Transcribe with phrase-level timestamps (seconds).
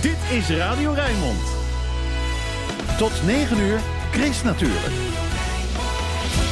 [0.00, 1.40] Dit is Radio Rijnmond.
[2.98, 3.80] Tot 9 uur,
[4.10, 4.92] Chris natuurlijk.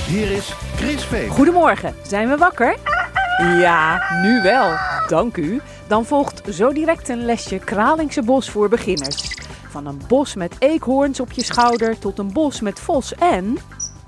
[0.06, 1.28] Hier is Chris Veen.
[1.28, 2.76] Goedemorgen, zijn we wakker?
[3.38, 4.76] Ja, nu wel.
[5.06, 5.60] Dank u.
[5.86, 9.36] Dan volgt zo direct een lesje Kralingse bos voor beginners.
[9.68, 13.58] Van een bos met eekhoorns op je schouder tot een bos met vos en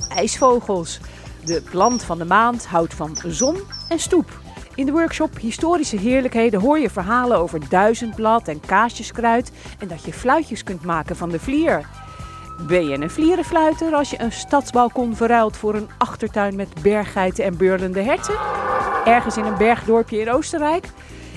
[0.09, 1.01] ijsvogels.
[1.45, 3.57] De plant van de maand houdt van zon
[3.89, 4.41] en stoep.
[4.81, 10.13] In de workshop Historische Heerlijkheden hoor je verhalen over duizendblad en kaasjeskruid en dat je
[10.13, 11.87] fluitjes kunt maken van de vlier.
[12.67, 17.57] Ben je een vlierenfluiter als je een stadsbalkon verruilt voor een achtertuin met berggeiten en
[17.57, 18.35] beurlende herten?
[19.05, 20.89] Ergens in een bergdorpje in Oostenrijk?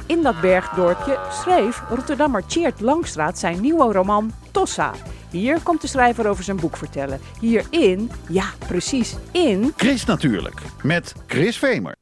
[0.07, 4.91] In dat bergdorpje schreef Rotterdammer Tjeerd Langstraat zijn nieuwe roman Tossa.
[5.29, 7.19] Hier komt de schrijver over zijn boek vertellen.
[7.39, 9.73] Hierin, ja precies, in...
[9.75, 12.01] Chris natuurlijk, met Chris Vemer.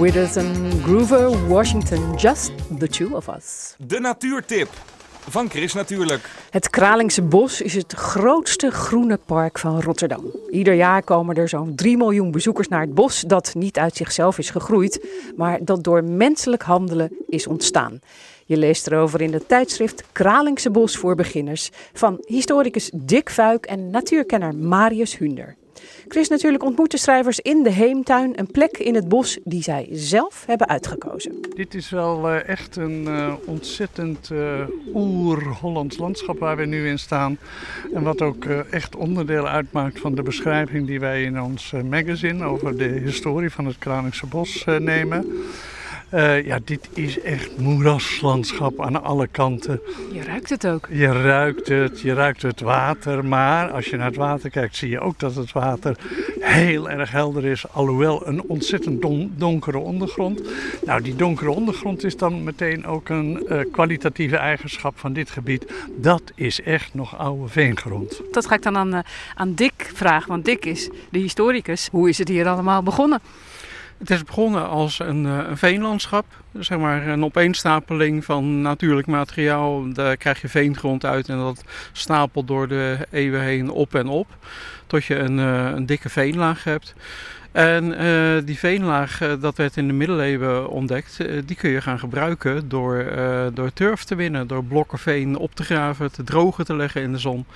[0.00, 3.74] Withers en Groover Washington, just the two of us.
[3.86, 4.68] De natuurtip.
[5.28, 6.30] Van Chris natuurlijk.
[6.50, 10.24] Het Kralingse Bos is het grootste groene park van Rotterdam.
[10.50, 14.38] Ieder jaar komen er zo'n 3 miljoen bezoekers naar het bos dat niet uit zichzelf
[14.38, 15.06] is gegroeid,
[15.36, 18.00] maar dat door menselijk handelen is ontstaan.
[18.44, 23.90] Je leest erover in het tijdschrift Kralingse Bos voor beginners van historicus Dick Fuik en
[23.90, 25.56] natuurkenner Marius Hunder.
[26.08, 29.88] Chris natuurlijk ontmoet de schrijvers in de Heemtuin, een plek in het bos die zij
[29.90, 31.40] zelf hebben uitgekozen.
[31.54, 34.60] Dit is wel eh, echt een eh, ontzettend eh,
[34.94, 37.38] oer-Hollands landschap waar we nu in staan.
[37.94, 42.78] En wat ook echt onderdeel uitmaakt van de beschrijving die wij in ons magazine over
[42.78, 45.26] de historie van het Kralingse Bos nemen.
[46.08, 49.80] Eh, ja, dit is echt moeraslandschap aan alle kanten.
[50.12, 50.88] Je ruikt het ook.
[50.90, 54.90] Je ruikt het, je ruikt het water, maar als je naar het water kijkt zie
[54.90, 55.96] je ook dat het water
[56.40, 60.42] heel erg helder is, alhoewel een ontzettend don- donkere ondergrond.
[60.84, 65.72] Nou, die donkere ondergrond is dan meteen ook een eh, kwalitatieve eigenschap van dit gebied.
[65.96, 68.20] Dat is echt nog oude veengrond.
[68.32, 69.00] Dat ga ik dan aan, eh,
[69.34, 71.88] aan Dick vragen, want Dick is de historicus.
[71.92, 73.20] Hoe is het hier allemaal begonnen?
[73.98, 76.26] Het is begonnen als een, eh, een veenlandschap,
[76.58, 79.92] zeg maar een opeenstapeling van natuurlijk materiaal.
[79.92, 84.26] Daar krijg je veengrond uit en dat stapelt door de eeuwen heen op en op,
[84.86, 86.94] tot je een, eh, een dikke veenlaag hebt.
[87.52, 92.68] En eh, die veenlaag, dat werd in de middeleeuwen ontdekt, die kun je gaan gebruiken
[92.68, 93.04] door,
[93.54, 97.12] door turf te winnen, door blokken veen op te graven, te drogen te leggen in
[97.12, 97.46] de zon.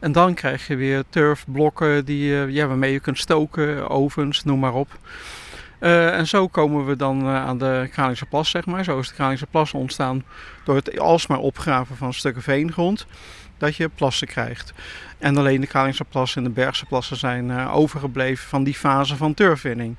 [0.00, 4.74] En dan krijg je weer turfblokken die, ja, waarmee je kunt stoken, ovens, noem maar
[4.74, 4.88] op.
[5.78, 8.84] Eh, en zo komen we dan eh, aan de Kralingse Plas, zeg maar.
[8.84, 10.24] Zo is de Kralingse Plas ontstaan
[10.64, 13.06] door het alsmaar opgraven van stukken veengrond,
[13.58, 14.72] dat je plassen krijgt.
[15.18, 19.16] En alleen de Kralingse Plas en de Bergse Plassen zijn eh, overgebleven van die fase
[19.16, 19.96] van turfwinning.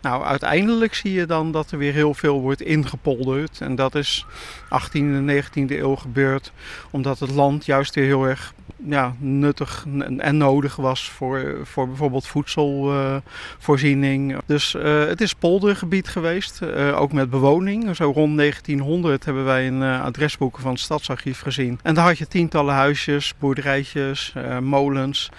[0.00, 3.60] Nou, uiteindelijk zie je dan dat er weer heel veel wordt ingepolderd.
[3.60, 4.26] En dat is
[4.64, 6.52] 18e en 19e eeuw gebeurd,
[6.90, 8.52] omdat het land juist weer heel erg
[8.86, 9.86] ja, nuttig
[10.18, 14.36] en- nodig was voor, voor bijvoorbeeld voedselvoorziening.
[14.46, 17.96] dus eh, het is poldergebied geweest, eh, ook met bewoning.
[17.96, 21.78] Zo rond 1900 hebben wij een adresboeken van het Stadsarchief gezien.
[21.82, 24.32] En daar had je tientallen huisjes, boerderijtjes,
[24.64, 25.30] molens.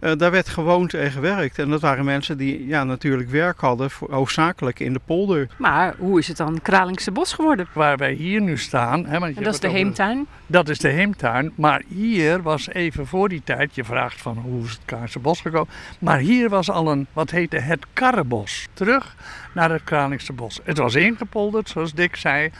[0.00, 1.58] Eh, daar werd gewoond en gewerkt.
[1.58, 5.48] En dat waren mensen die ja, natuurlijk werk hadden, voor- hoofdzakelijk in de polder.
[5.58, 7.66] Maar hoe is het dan Kralingse Bos geworden?
[7.72, 9.06] Waar wij hier nu staan.
[9.06, 10.26] Hè, want je En dat is de heemtuin.
[10.46, 11.52] Dat is de heemtuin.
[11.54, 15.40] Maar hier was even voor die tijd, je vraagt van hoe is het Kaarse bos
[15.40, 15.68] gekomen.
[15.98, 18.68] Maar hier was al een, wat heette het Karrebos.
[18.72, 19.14] Terug
[19.52, 20.60] naar het Kralingse bos.
[20.64, 22.50] Het was ingepolderd, zoals Dick zei.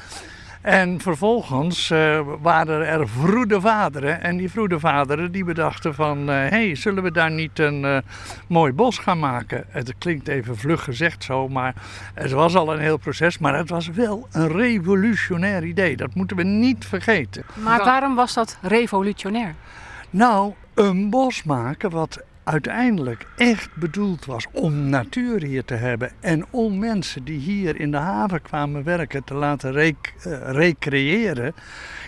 [0.67, 4.23] En vervolgens eh, waren er vroede vaderen.
[4.23, 6.29] En die vroede vaderen die bedachten van...
[6.29, 7.99] hé, hey, zullen we daar niet een eh,
[8.49, 9.65] mooi bos gaan maken?
[9.69, 11.75] Het klinkt even vlug gezegd zo, maar
[12.15, 13.39] het was al een heel proces.
[13.39, 15.97] Maar het was wel een revolutionair idee.
[15.97, 17.43] Dat moeten we niet vergeten.
[17.55, 19.55] Maar waarom was dat revolutionair?
[20.11, 26.47] Nou, een bos maken wat uiteindelijk echt bedoeld was om natuur hier te hebben en
[26.51, 29.95] om mensen die hier in de haven kwamen werken te laten eh,
[30.43, 31.55] recreëren.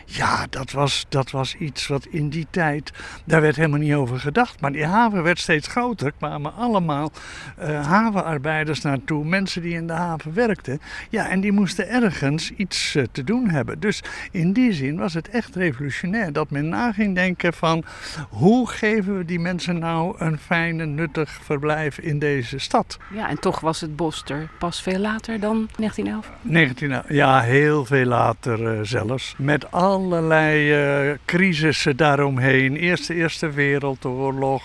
[0.04, 2.92] Ja, dat was, dat was iets wat in die tijd,
[3.24, 4.60] daar werd helemaal niet over gedacht.
[4.60, 7.10] Maar die haven werd steeds groter, Er kwamen allemaal
[7.56, 10.80] eh, havenarbeiders naartoe, mensen die in de haven werkten.
[11.10, 13.80] Ja, en die moesten ergens iets eh, te doen hebben.
[13.80, 17.84] Dus in die zin was het echt revolutionair dat men na ging denken van
[18.28, 22.98] hoe geven we die mensen nou een fijn en nuttig verblijf in deze stad.
[23.14, 26.30] Ja, en toch was het bos er pas veel later dan 1911.
[26.42, 29.34] 19, ja, heel veel later eh, zelfs.
[29.38, 32.76] Met allerlei eh crisissen daaromheen.
[32.76, 34.62] Eerst de Eerste Wereldoorlog.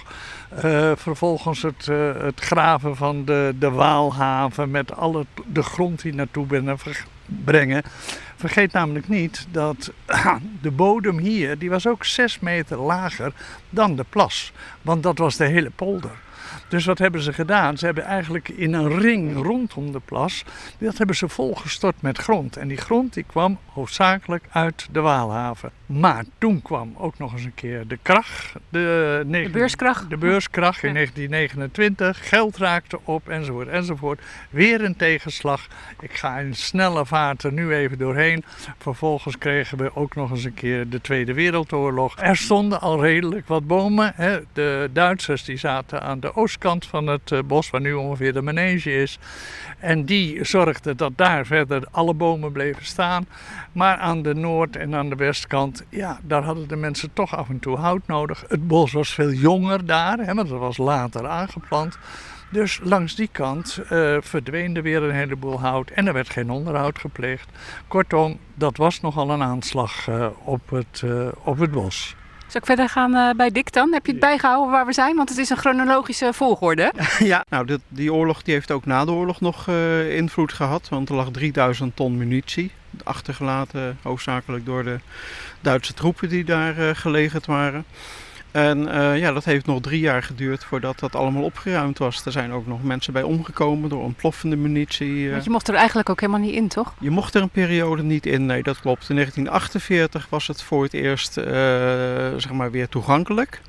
[0.62, 1.86] eh, vervolgens het,
[2.22, 7.84] het graven van de, de Waalhaven met alle de grond die naartoe ver- brengen.
[8.44, 9.92] Vergeet namelijk niet dat
[10.62, 13.34] de bodem hier, die was ook zes meter lager
[13.70, 14.52] dan de plas.
[14.82, 16.12] Want dat was de hele polder.
[16.74, 17.78] Dus wat hebben ze gedaan?
[17.78, 20.44] Ze hebben eigenlijk in een ring rondom de plas,
[20.78, 22.58] dat hebben ze volgestort met grond.
[22.58, 25.72] En die grond die kwam hoofdzakelijk uit de Waalhaven.
[25.86, 28.54] Maar toen kwam ook nog eens een keer de kracht.
[28.70, 30.10] De, De beurskracht.
[30.10, 30.94] De beurskracht in Ja.
[30.94, 32.30] 1929.
[32.30, 34.22] Geld raakte op enzovoort enzovoort.
[34.50, 35.68] Weer een tegenslag.
[36.00, 38.44] Ik ga in snelle vaart er nu even doorheen.
[38.78, 42.20] Vervolgens kregen we ook nog eens een keer de Tweede Wereldoorlog.
[42.20, 44.14] Er stonden al redelijk wat bomen.
[44.16, 44.40] Hè.
[44.54, 48.42] De Duitsers die zaten aan de oostkant van het eh, bos, waar nu ongeveer de
[48.42, 49.20] manege is.
[49.80, 53.28] En die zorgden dat daar verder alle bomen bleven staan.
[53.72, 57.50] Maar aan de noord- en aan de westkant, ja, daar hadden de mensen toch af
[57.50, 58.44] en toe hout nodig.
[58.48, 61.98] Het bos was veel jonger daar, hè, want het was later aangeplant.
[62.50, 66.50] Dus langs die kant eh, verdween er weer een heleboel hout en er werd geen
[66.50, 67.50] onderhoud gepleegd.
[67.88, 71.04] Kortom, dat was nogal een aanslag eh, op, het,
[71.44, 72.16] op het bos.
[72.54, 73.94] Zal ik verder gaan eh, bij Dick dan?
[73.94, 75.16] Heb je het bijgehouden waar we zijn?
[75.16, 76.94] Want het is een chronologische volgorde.
[77.20, 80.90] Ja, nou, dit, die oorlog die heeft ook na de oorlog nog eh, invloed gehad.
[80.90, 82.72] Want er lag 3000 ton munitie
[83.04, 85.00] achtergelaten, hoofdzakelijk door de
[85.62, 87.86] Duitse troepen die daar eh, gelegerd waren.
[88.54, 92.26] En eh, ja, dat heeft nog drie jaar geduurd voordat dat allemaal opgeruimd was.
[92.26, 95.26] Er zijn ook nog mensen bij omgekomen door ontploffende munitie.
[95.26, 95.32] eh.
[95.32, 96.94] Want je mocht er eigenlijk ook helemaal niet in, toch?
[97.00, 99.10] Je mocht er een periode niet in, nee, dat klopt.
[99.10, 101.46] In 1948 was het voor het eerst eh,
[102.38, 103.62] zeg maar weer toegankelijk.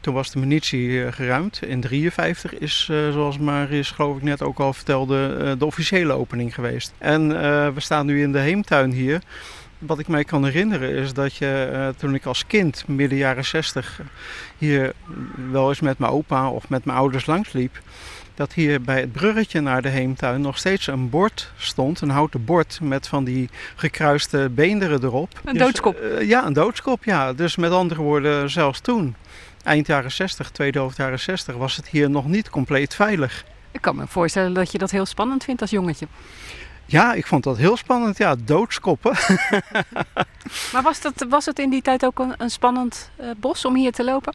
[0.00, 1.62] toen was de munitie geruimd.
[1.62, 6.92] In 53 is, zoals Marius geloof ik net ook al vertelde, de officiële opening geweest.
[6.98, 7.28] En
[7.74, 9.22] we staan nu in de heemtuin hier.
[9.78, 13.44] Wat ik mij kan herinneren is dat je eh, toen ik als kind, midden jaren
[13.44, 14.00] 60,
[14.58, 14.92] hier
[15.50, 17.80] wel eens met mijn opa of met mijn ouders langsliep.
[18.34, 22.44] Dat hier bij het bruggetje naar de heemtuin nog steeds een bord stond, een houten
[22.44, 25.40] bord met van die gekruiste beenderen erop.
[25.44, 25.96] Een Dus, doodskop.
[26.00, 27.32] eh, ja, een doodskop, ja.
[27.32, 29.14] Dus met andere woorden, zelfs toen,
[29.64, 33.44] eind jaren 60, tweede helft jaren 60, was het hier nog niet compleet veilig.
[33.70, 36.06] Ik kan me voorstellen dat je dat heel spannend vindt als jongetje.
[36.90, 38.18] Ja, ik vond dat heel spannend.
[38.18, 39.12] Ja, doodskoppen.
[40.72, 43.74] Maar was, dat, was het in die tijd ook een, een spannend eh, bos om
[43.76, 44.34] hier te lopen?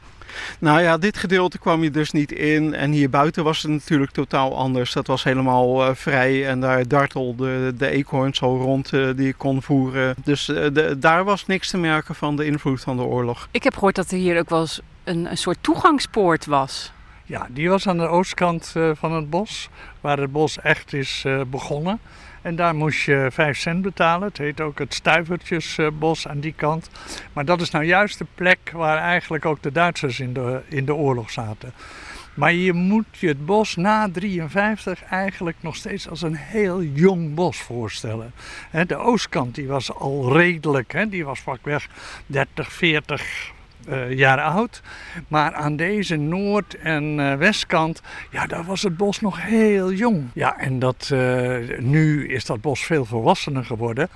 [0.59, 2.73] Nou ja, dit gedeelte kwam je dus niet in.
[2.73, 4.93] En hier buiten was het natuurlijk totaal anders.
[4.93, 9.33] Dat was helemaal eh, vrij en daar dartelde de eekhoorn zo rond eh, die je
[9.33, 10.15] kon voeren.
[10.23, 13.47] Dus eh, de- daar was niks te merken van de invloed van de oorlog.
[13.51, 16.91] Ik heb gehoord dat er hier ook wel eens een, een soort toegangspoort was.
[17.25, 19.69] Ja, die was aan de oostkant eh, van het bos,
[20.01, 21.99] waar het bos echt is eh, begonnen.
[22.43, 24.27] En daar moest je 5 cent betalen.
[24.27, 26.89] Het heet ook het Stuivertjesbos aan die kant.
[27.33, 30.85] Maar dat is nou juist de plek waar eigenlijk ook de Duitsers in de, in
[30.85, 31.73] de oorlog zaten.
[32.33, 37.33] Maar je moet je het bos na 53 eigenlijk nog steeds als een heel jong
[37.33, 38.33] bos voorstellen.
[38.87, 41.87] De oostkant die was al redelijk, die was pakweg
[42.25, 43.51] 30, 40
[43.87, 44.81] eh, jaar oud.
[45.27, 50.23] Maar aan deze noord- en eh, westkant, ja, daar was het bos nog heel jong.
[50.33, 54.09] Ja, en dat, eh, nu is dat bos veel volwassener geworden.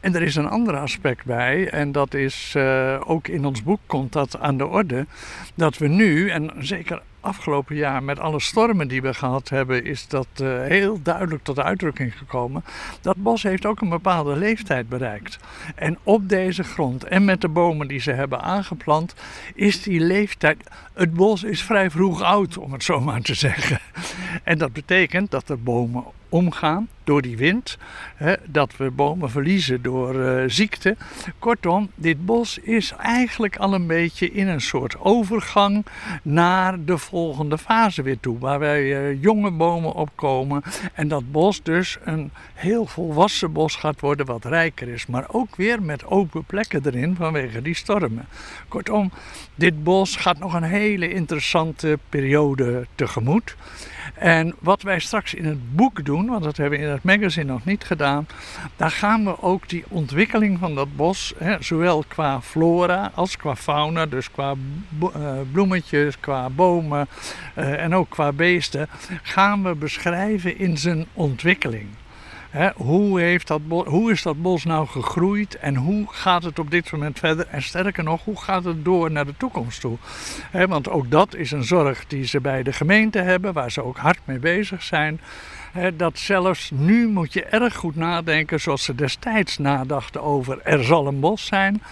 [0.00, 2.56] En er is een ander aspect bij, en dat is
[3.04, 5.06] ook in ons boek komt dat aan de orde,
[5.54, 10.08] dat we nu, en zeker afgelopen jaar met alle stormen die we gehad hebben, is
[10.08, 12.64] dat eh, heel duidelijk tot uitdrukking gekomen.
[13.00, 15.38] Dat bos heeft ook een bepaalde leeftijd bereikt.
[15.74, 19.14] En op deze grond en met de bomen die ze hebben aangeplant,
[19.54, 20.70] is die leeftijd.
[20.92, 23.80] Het bos is vrij vroeg oud, om het zo maar te zeggen.
[24.42, 26.04] En dat betekent dat er bomen
[26.34, 27.78] omgaan door die wind,
[28.16, 30.96] hè, dat we bomen verliezen door eh, ziekte.
[31.38, 35.86] Kortom, dit bos is eigenlijk al een beetje in een soort overgang
[36.22, 40.62] naar de volgende fase weer toe, waar wij eh, jonge bomen opkomen
[40.94, 45.56] en dat bos dus een heel volwassen bos gaat worden wat rijker is, maar ook
[45.56, 48.26] weer met open plekken erin vanwege die stormen.
[48.68, 49.12] Kortom,
[49.54, 53.56] dit bos gaat nog een hele interessante periode tegemoet.
[54.14, 57.52] En wat wij straks in het boek doen, want dat hebben we in het magazine
[57.52, 58.26] nog niet gedaan,
[58.76, 63.56] daar gaan we ook die ontwikkeling van dat bos, hè, zowel qua flora als qua
[63.56, 64.54] fauna, dus qua
[65.00, 67.08] eh, bloemetjes, qua bomen
[67.54, 68.88] eh, en ook qua beesten,
[69.22, 71.86] gaan we beschrijven in zijn ontwikkeling.
[72.76, 76.70] Hoe, heeft dat bos, hoe is dat bos nou gegroeid en hoe gaat het op
[76.70, 77.46] dit moment verder?
[77.46, 79.96] En sterker nog, hoe gaat het door naar de toekomst toe?
[80.68, 83.96] Want ook dat is een zorg die ze bij de gemeente hebben, waar ze ook
[83.96, 85.20] hard mee bezig zijn.
[85.96, 91.06] Dat zelfs nu moet je erg goed nadenken, zoals ze destijds nadachten over er zal
[91.06, 91.82] een bos zijn.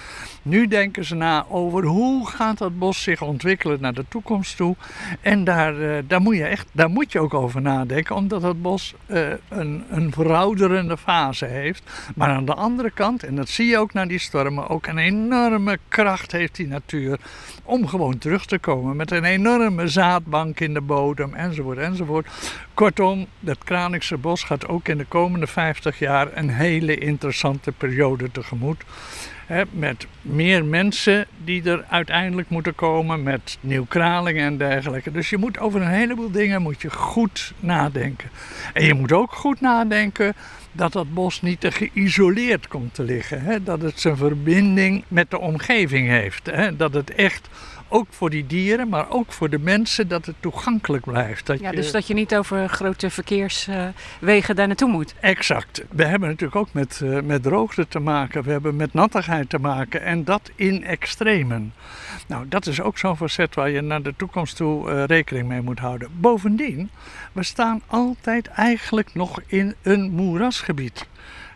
[0.43, 4.77] Nu denken ze na over hoe gaat dat bos zich ontwikkelen naar de toekomst toe.
[5.21, 8.63] En daar, eh, daar, moet, je echt, daar moet je ook over nadenken, omdat het
[8.63, 11.91] bos eh, een, een verouderende fase heeft.
[12.15, 14.99] Maar aan de andere kant, en dat zie je ook na die stormen, ook een
[14.99, 17.19] enorme kracht heeft die natuur
[17.65, 18.97] om gewoon terug te komen.
[18.97, 22.29] Met een enorme zaadbank in de bodem, enzovoort, enzovoort.
[22.75, 28.31] Kortom, het Kralingse bos gaat ook in de komende 50 jaar een hele interessante periode
[28.31, 28.85] tegemoet.
[29.71, 35.11] Met meer mensen die er uiteindelijk moeten komen, met nieuw Kralingen en dergelijke.
[35.11, 38.31] Dus je moet over een heleboel dingen moet je goed nadenken.
[38.73, 40.35] En je moet ook goed nadenken
[40.73, 43.65] dat dat bos niet te geïsoleerd komt te liggen.
[43.65, 46.51] Dat het zijn verbinding met de omgeving heeft.
[46.77, 47.49] Dat het echt
[47.93, 51.47] ook voor die dieren, maar ook voor de mensen, dat het toegankelijk blijft.
[51.47, 55.15] Dat Ja, je- dus dat je niet over grote verkeerswegen daar naartoe moet.
[55.21, 55.83] Exact.
[55.91, 58.43] We hebben natuurlijk ook met, eh, met droogte te maken.
[58.43, 60.03] We hebben met nattigheid te maken.
[60.03, 61.73] En dat in extremen.
[62.27, 65.61] Nou, dat is ook zo'n facet waar je naar de toekomst toe eh, rekening mee
[65.63, 66.09] moet houden.
[66.21, 66.91] Bovendien,
[67.33, 71.07] we staan altijd eigenlijk nog in een moerasgebied.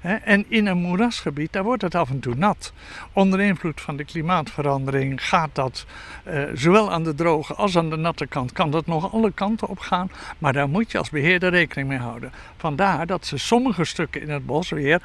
[0.06, 2.72] En in een moerasgebied, daar wordt het af en toe nat.
[3.12, 5.86] Onder invloed van de klimaatverandering gaat dat
[6.24, 9.68] eh, zowel aan de droge als aan de natte kant, kan dat nog alle kanten
[9.68, 10.10] op gaan.
[10.38, 12.32] Maar daar moet je als beheerder rekening mee houden.
[12.56, 15.02] Vandaar dat ze sommige stukken in het bos weer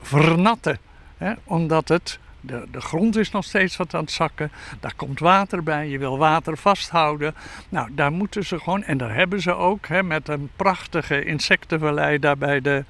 [0.00, 0.78] vernatten.
[1.16, 4.50] Hè, omdat het de, de grond is nog steeds wat aan het zakken.
[4.80, 5.88] Daar komt water bij.
[5.88, 7.34] Je wil water vasthouden.
[7.68, 12.18] Nou, daar moeten ze gewoon, en daar hebben ze ook, hè, met een prachtige insectenvallei
[12.18, 12.84] daar bij de,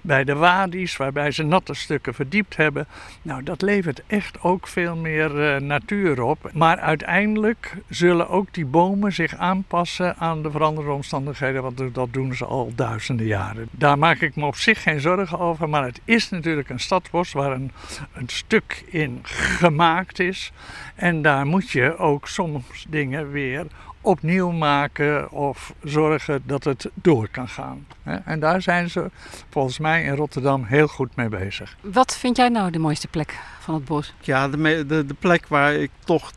[0.00, 2.86] bij de wadi's, waarbij ze natte stukken verdiept hebben.
[3.22, 6.50] Nou, dat levert echt ook veel meer uh, natuur op.
[6.52, 12.34] Maar uiteindelijk zullen ook die bomen zich aanpassen aan de veranderde omstandigheden, want dat doen
[12.34, 13.68] ze al duizenden jaren.
[13.70, 17.32] Daar maak ik me op zich geen zorgen over, maar het is natuurlijk een stadsbos
[17.32, 17.72] waar een,
[18.12, 18.84] een stuk
[19.22, 20.52] gemaakt is.
[20.94, 23.66] En daar moet je ook soms dingen weer
[24.00, 27.86] opnieuw maken of zorgen dat het door kan gaan.
[28.24, 29.10] En daar zijn ze
[29.50, 31.76] volgens mij in Rotterdam heel goed mee bezig.
[31.80, 34.14] Wat vind jij nou de mooiste plek van het bos?
[34.20, 36.32] Ja, de, de, de plek waar ik toch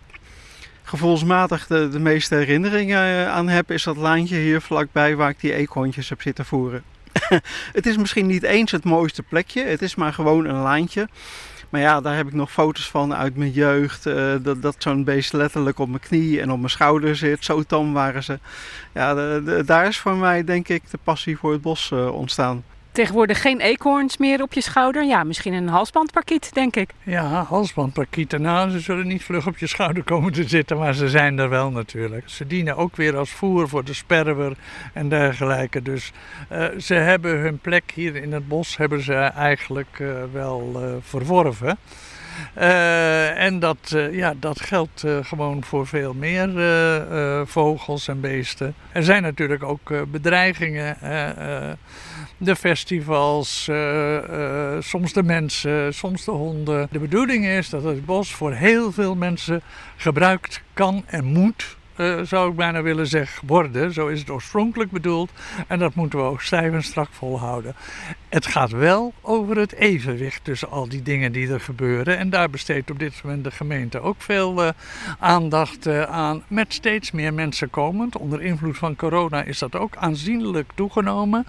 [0.83, 5.39] gevoelsmatig de, de meeste herinneringen eh, aan heb, is dat laantje hier vlakbij waar ik
[5.39, 6.83] die eekhondjes heb zitten voeren.
[7.73, 11.07] het is misschien niet eens het mooiste plekje, het is maar gewoon een laantje.
[11.73, 14.05] Maar ja, daar heb ik nog foto's van uit mijn jeugd.
[14.05, 17.43] Uh, dat dat zo'n beest letterlijk op mijn knie en op mijn schouder zit.
[17.43, 18.39] Zo tam waren ze.
[18.93, 22.63] Ja, daar is voor mij denk ik de passie voor het bos uh, ontstaan.
[22.93, 25.05] Tegenwoordig geen eekhoorns meer op je schouder.
[25.05, 26.89] Ja, misschien een halsbandparkiet, denk ik.
[27.03, 28.41] Ja, halsbandparkieten.
[28.41, 31.49] Nou, ze zullen niet vlug op je schouder komen te zitten, maar ze zijn er
[31.49, 32.29] wel natuurlijk.
[32.29, 34.57] Ze dienen ook weer als voer voor de sperwer
[34.93, 35.81] en dergelijke.
[35.81, 36.11] Dus
[36.51, 40.93] uh, ze hebben hun plek hier in het bos hebben ze eigenlijk uh, wel uh,
[41.01, 41.77] verworven.
[42.57, 46.49] Uh, en dat, uh, ja, dat geldt uh, gewoon voor veel meer
[47.47, 48.75] vogels en beesten.
[48.91, 50.97] Er zijn natuurlijk ook bedreigingen
[52.37, 53.69] de festivals,
[54.79, 56.87] soms de mensen, soms de honden.
[56.91, 59.61] De bedoeling is dat het bos voor heel veel mensen
[59.95, 61.77] gebruikt kan en moet.
[61.97, 63.93] Uh, zou ik bijna willen zeggen, worden.
[63.93, 65.31] Zo is het oorspronkelijk bedoeld.
[65.67, 67.75] En dat moeten we ook stijf en strak volhouden.
[68.29, 72.17] Het gaat wel over het evenwicht tussen al die dingen die er gebeuren.
[72.17, 74.69] En daar besteedt op dit moment de gemeente ook veel uh,
[75.19, 76.43] aandacht uh, aan.
[76.47, 78.17] Met steeds meer mensen komend.
[78.17, 81.45] Onder invloed van corona is dat ook aanzienlijk toegenomen.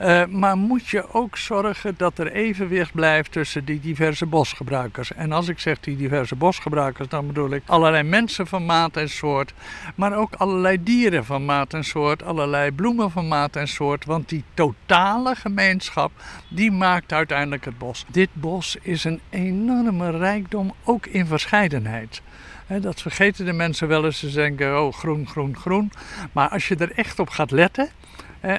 [0.00, 5.12] Uh, maar moet je ook zorgen dat er evenwicht blijft tussen die diverse bosgebruikers.
[5.12, 9.08] En als ik zeg die diverse bosgebruikers, dan bedoel ik allerlei mensen van maat en
[9.08, 9.52] soort.
[9.94, 12.22] Maar ook allerlei dieren van maat en soort.
[12.22, 14.04] Allerlei bloemen van maat en soort.
[14.04, 16.12] Want die totale gemeenschap,
[16.48, 18.04] die maakt uiteindelijk het bos.
[18.10, 22.22] Dit bos is een enorme rijkdom, ook in verscheidenheid.
[22.66, 24.18] dat vergeten de mensen wel eens.
[24.18, 25.92] Ze denken, oh groen, groen, groen.
[26.32, 27.88] Maar als je er echt op gaat letten,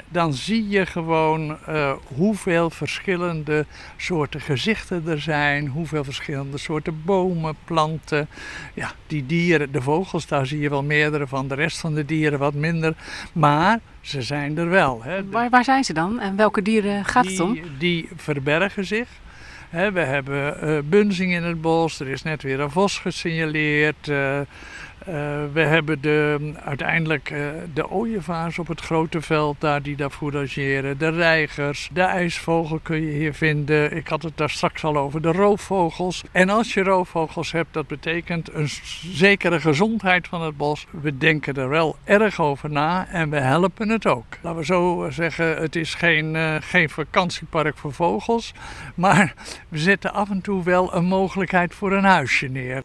[0.09, 3.65] dan zie je gewoon uh, hoeveel verschillende
[3.97, 8.27] soorten gezichten er zijn, hoeveel verschillende soorten bomen, planten.
[8.73, 12.05] Ja, die dieren, de vogels, daar zie je wel meerdere van, de rest van de
[12.05, 12.93] dieren wat minder.
[13.33, 15.03] Maar ze zijn er wel.
[15.03, 15.29] Hè.
[15.29, 17.59] Waar, waar zijn ze dan en welke dieren gaat die, het om?
[17.77, 19.07] Die verbergen zich.
[19.69, 24.07] we hebben uh, bunzing in het bos, er is net weer een vos gesignaleerd.
[24.07, 24.39] Uh,
[25.53, 30.97] we hebben de, uiteindelijk uh, de ooievaars op het grote veld daar die daar fourageren.
[30.97, 33.95] De reigers, de ijsvogel kun je hier vinden.
[33.95, 36.23] Ik had het daar straks al over de roofvogels.
[36.31, 38.69] En als je roofvogels hebt, dat betekent een
[39.11, 40.85] zekere gezondheid van het bos.
[41.01, 44.25] We denken er wel erg over na en we helpen het ook.
[44.41, 48.53] Laten we zo zeggen, het is geen, geen vakantiepark voor vogels.
[48.95, 49.33] Maar
[49.69, 52.83] we zetten af en toe wel een mogelijkheid voor een huisje neer.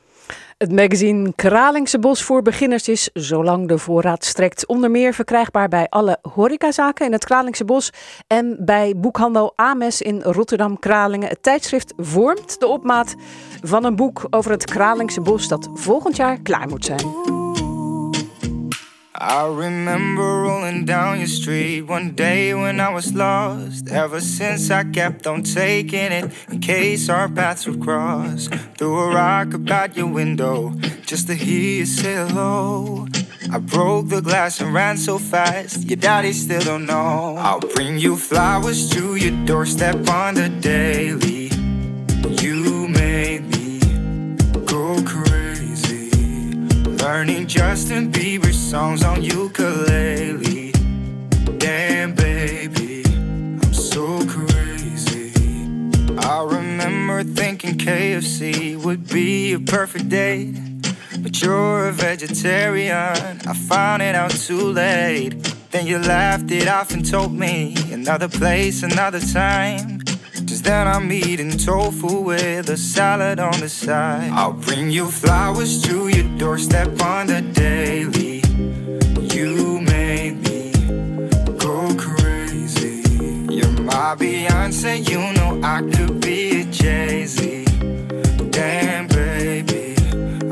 [0.59, 5.87] Het magazine Kralingse Bos voor beginners is, zolang de voorraad strekt, onder meer verkrijgbaar bij
[5.89, 7.91] alle horecazaken in het Kralingse Bos
[8.27, 11.29] en bij boekhandel Ames in Rotterdam-Kralingen.
[11.29, 13.15] Het tijdschrift vormt de opmaat
[13.63, 17.44] van een boek over het Kralingse Bos dat volgend jaar klaar moet zijn.
[19.17, 23.89] I remember rolling down your street one day when I was lost.
[23.89, 28.49] Ever since I kept on taking it in case our paths would cross.
[28.77, 30.71] Threw a rock about your window
[31.07, 33.07] just to hear you say hello.
[33.53, 37.37] I broke the glass and ran so fast, your daddy still don't know.
[37.39, 41.51] I'll bring you flowers to your doorstep on the daily.
[42.43, 43.64] You made me
[47.05, 50.73] Learning Justin Bieber songs on ukulele.
[51.59, 55.31] Damn, baby, I'm so crazy.
[56.17, 60.57] I remember thinking KFC would be a perfect date.
[61.19, 65.35] But you're a vegetarian, I found it out too late.
[65.73, 70.04] Then you laughed it off and told me another place, another time.
[70.43, 74.33] Just that I'm eating tofu with a salad on the side.
[74.33, 78.43] I'll bring you flowers to your doorstep on the daily.
[79.33, 80.73] You made me
[81.57, 83.03] go crazy.
[83.49, 87.65] You're my Beyonce, you know I could be a Jay Z.
[88.51, 89.95] Damn, baby,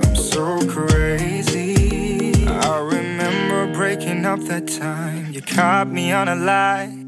[0.00, 2.46] I'm so crazy.
[2.46, 5.32] I remember breaking up that time.
[5.32, 7.01] You caught me on a lie.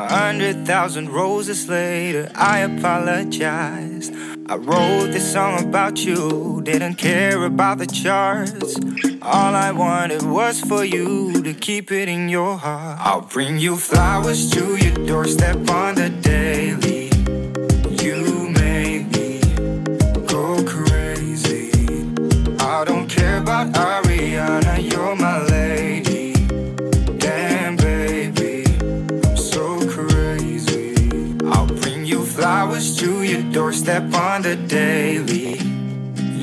[0.00, 4.10] A hundred thousand roses later, I apologize.
[4.46, 8.80] I wrote this song about you, didn't care about the charts.
[9.20, 12.98] All I wanted was for you to keep it in your heart.
[12.98, 17.10] I'll bring you flowers to your doorstep on the daily.
[18.02, 19.40] You made me
[20.26, 21.70] go crazy.
[22.58, 25.49] I don't care about Ariana, you're my
[33.52, 35.58] doorstep on the daily.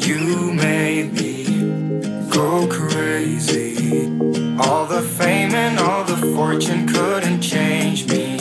[0.05, 1.43] You made me
[2.29, 4.07] go crazy.
[4.59, 8.37] All the fame and all the fortune couldn't change me.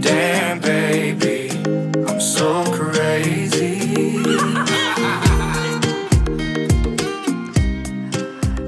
[0.00, 1.50] Damn, baby,
[2.06, 4.22] I'm so crazy.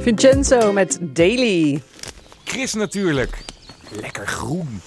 [0.05, 1.83] Vincenzo met Daily.
[2.45, 3.39] Chris natuurlijk.
[3.91, 4.81] Lekker groen.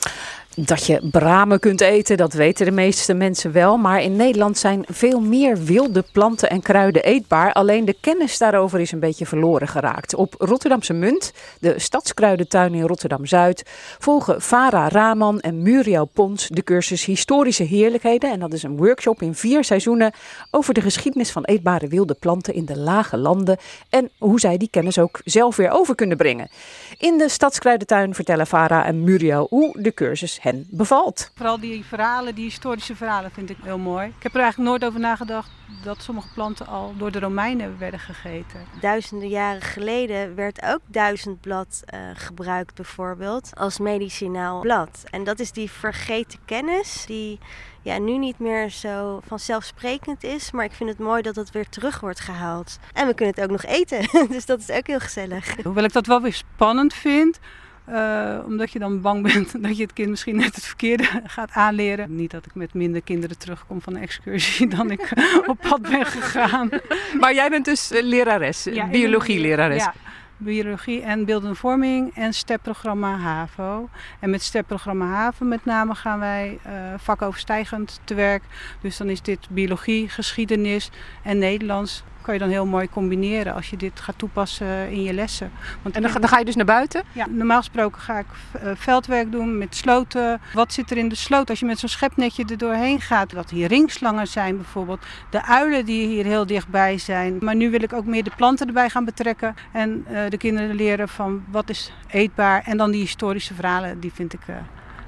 [0.56, 3.78] Dat je bramen kunt eten, dat weten de meeste mensen wel.
[3.78, 7.54] Maar in Nederland zijn veel meer wilde planten en kruiden eetbaar.
[7.54, 10.16] Alleen de kennis daarover is een beetje verloren geraakt.
[10.16, 13.64] Op Rotterdamse Munt, de stadskruidentuin in Rotterdam-Zuid,
[14.00, 18.32] volgen Farah Rahman en Muriel Pons de cursus Historische Heerlijkheden.
[18.32, 20.14] En dat is een workshop in vier seizoenen
[20.52, 23.58] over de geschiedenis van eetbare wilde planten in de lage landen.
[23.90, 26.50] En hoe zij die kennis ook zelf weer over kunnen brengen.
[26.98, 31.32] In de stadskruidentuin vertellen Farah en Muriel hoe de cursus hen bevalt.
[31.36, 34.08] Vooral die verhalen, die historische verhalen vind ik heel mooi.
[34.08, 35.50] Ik heb er eigenlijk nooit over nagedacht
[35.84, 38.66] dat sommige planten al door de Romeinen werden gegeten.
[38.82, 45.04] Duizenden jaren geleden werd ook duizendblad eh, gebruikt bijvoorbeeld als medicinaal blad.
[45.10, 47.40] En dat is die vergeten kennis die
[47.82, 50.52] ja, nu niet meer zo vanzelfsprekend is.
[50.52, 52.80] Maar ik vind het mooi dat het weer terug wordt gehaald.
[52.94, 55.56] En we kunnen het ook nog eten, dus dat is ook heel gezellig.
[55.64, 57.40] Hoewel ik dat wel weer spannend vind.
[57.86, 61.52] Eh, omdat je dan bang bent dat je het kind misschien net het verkeerde gaat
[61.52, 62.16] aanleren.
[62.16, 65.12] Niet dat ik met minder kinderen terugkom van een excursie dan ik
[65.46, 66.70] op pad ben gegaan.
[67.20, 69.84] Maar jij bent dus eh, lerares, Ja, biologielerares.
[69.84, 69.94] Ja,
[70.38, 73.90] biologie en beeldende vorming en STEP-programma HAVO.
[74.20, 78.44] En met STEP-programma HAVO met name gaan wij eh, vakoverstijgend te werk.
[78.82, 80.90] Dus dan is dit biologie, geschiedenis
[81.24, 82.04] en Nederlands.
[82.24, 85.52] Kan je dan heel mooi combineren als je dit gaat toepassen in je lessen.
[85.82, 87.04] Want En dan, ga- dan ga je dus naar buiten?
[87.12, 90.42] ja, normaal gesproken ga ik eh, veldwerk doen met sloten.
[90.54, 93.30] Wat zit er in de sloot als je met zo'n schepnetje er doorheen gaat?
[93.32, 95.06] Dat hier ringslangen zijn bijvoorbeeld.
[95.30, 97.38] De uilen die hier heel dichtbij zijn.
[97.40, 99.56] Maar nu wil ik ook meer de planten erbij gaan betrekken.
[99.72, 102.62] En eh, de kinderen leren van wat is eetbaar.
[102.66, 104.56] En dan die historische verhalen, die vind ik eh,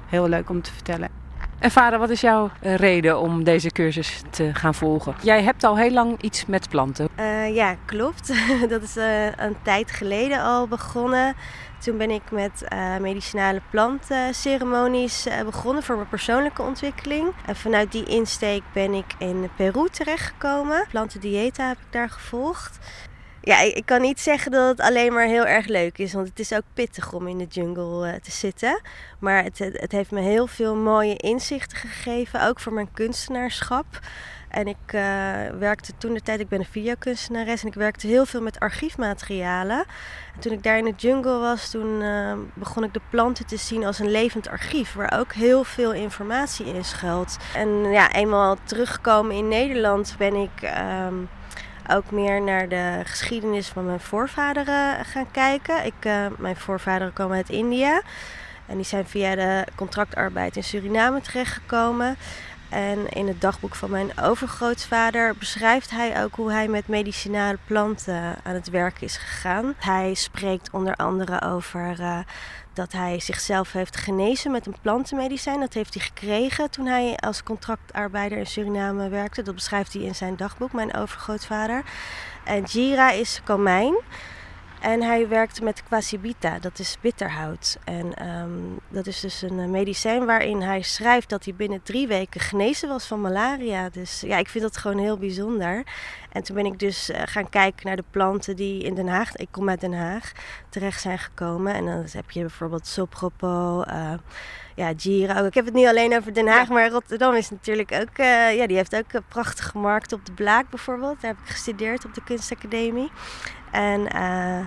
[0.06, 1.08] heel leuk om te vertellen.
[1.58, 5.14] En vader, wat is jouw eh, reden om deze cursus te gaan volgen?
[5.22, 7.08] Jij hebt al heel lang iets met planten.
[7.14, 8.34] Eh, ja, klopt.
[8.68, 11.34] dat is eh, een tijd geleden al begonnen.
[11.78, 12.64] Toen ben ik met
[13.00, 17.32] medicinale plantenceremonies begonnen voor mijn persoonlijke ontwikkeling.
[17.46, 20.86] En vanuit die insteek ben ik in Peru terechtgekomen.
[20.90, 22.78] Plantendieta heb ik daar gevolgd.
[23.46, 26.38] Ja, ik kan niet zeggen dat het alleen maar heel erg leuk is, want het
[26.38, 28.80] is ook pittig om in de jungle eh, te zitten.
[29.18, 33.86] Maar het, het, het heeft me heel veel mooie inzichten gegeven, ook voor mijn kunstenaarschap.
[34.48, 35.00] En ik eh,
[35.58, 39.84] werkte toen de tijd, ik ben een videokunstenares en ik werkte heel veel met archiefmaterialen.
[40.34, 43.56] En toen ik daar in de jungle was, toen eh, begon ik de planten te
[43.56, 47.36] zien als een levend archief, waar ook heel veel informatie in schuilt.
[47.54, 51.14] En ja, eenmaal teruggekomen in Nederland ben ik ehm,
[51.90, 55.84] ook meer naar de geschiedenis van mijn voorvaderen gaan kijken.
[55.84, 58.02] Ik, eh, mijn voorvaderen komen uit India.
[58.66, 62.16] En die zijn via de contractarbeid in Suriname terechtgekomen.
[62.68, 68.34] En in het dagboek van mijn overgrootvader beschrijft hij ook hoe hij met medicinale planten
[68.42, 69.74] aan het werk is gegaan.
[69.78, 72.18] Hij spreekt onder andere over eh,
[72.76, 75.60] dat hij zichzelf heeft genezen met een plantenmedicijn.
[75.60, 79.42] Dat heeft hij gekregen toen hij als contractarbeider in Suriname werkte.
[79.42, 81.84] Dat beschrijft hij in zijn dagboek, mijn overgrootvader.
[82.44, 83.94] En Jira is komijn.
[84.80, 87.78] En hij werkte met quasibita, dat is bitterhout.
[87.84, 88.50] En ehm,
[88.88, 92.88] dat is dus een eh, medicijn waarin hij schrijft dat hij binnen drie weken genezen
[92.88, 93.88] was van malaria.
[93.88, 95.82] Dus ja, ik vind dat gewoon heel bijzonder.
[96.32, 99.36] En toen ben ik dus eh, gaan kijken naar de planten die in Den Haag,
[99.36, 100.32] ik kom uit Den Haag,
[100.68, 101.74] terecht zijn gekomen.
[101.74, 104.12] En dan heb je bijvoorbeeld sopropo, eh
[104.74, 105.40] ja, Gira.
[105.40, 105.46] ook.
[105.46, 108.16] Ik heb het niet alleen over Den Haag, maar Rotterdam is natuurlijk ook,
[108.56, 111.20] ja, die heeft ook een prachtige markt op de Blaak bijvoorbeeld.
[111.20, 113.10] Daar heb ik gestudeerd op de kunstacademie.
[113.70, 114.66] En eh,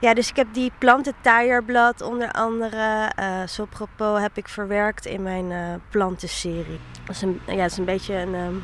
[0.00, 5.52] ja, dus ik heb die plantentuierblad onder andere, eh Sopropo, heb ik verwerkt in mijn
[5.52, 5.58] eh,
[5.90, 6.80] plantenserie.
[7.06, 8.54] Dat is een, ja, dat is een beetje een, ehm,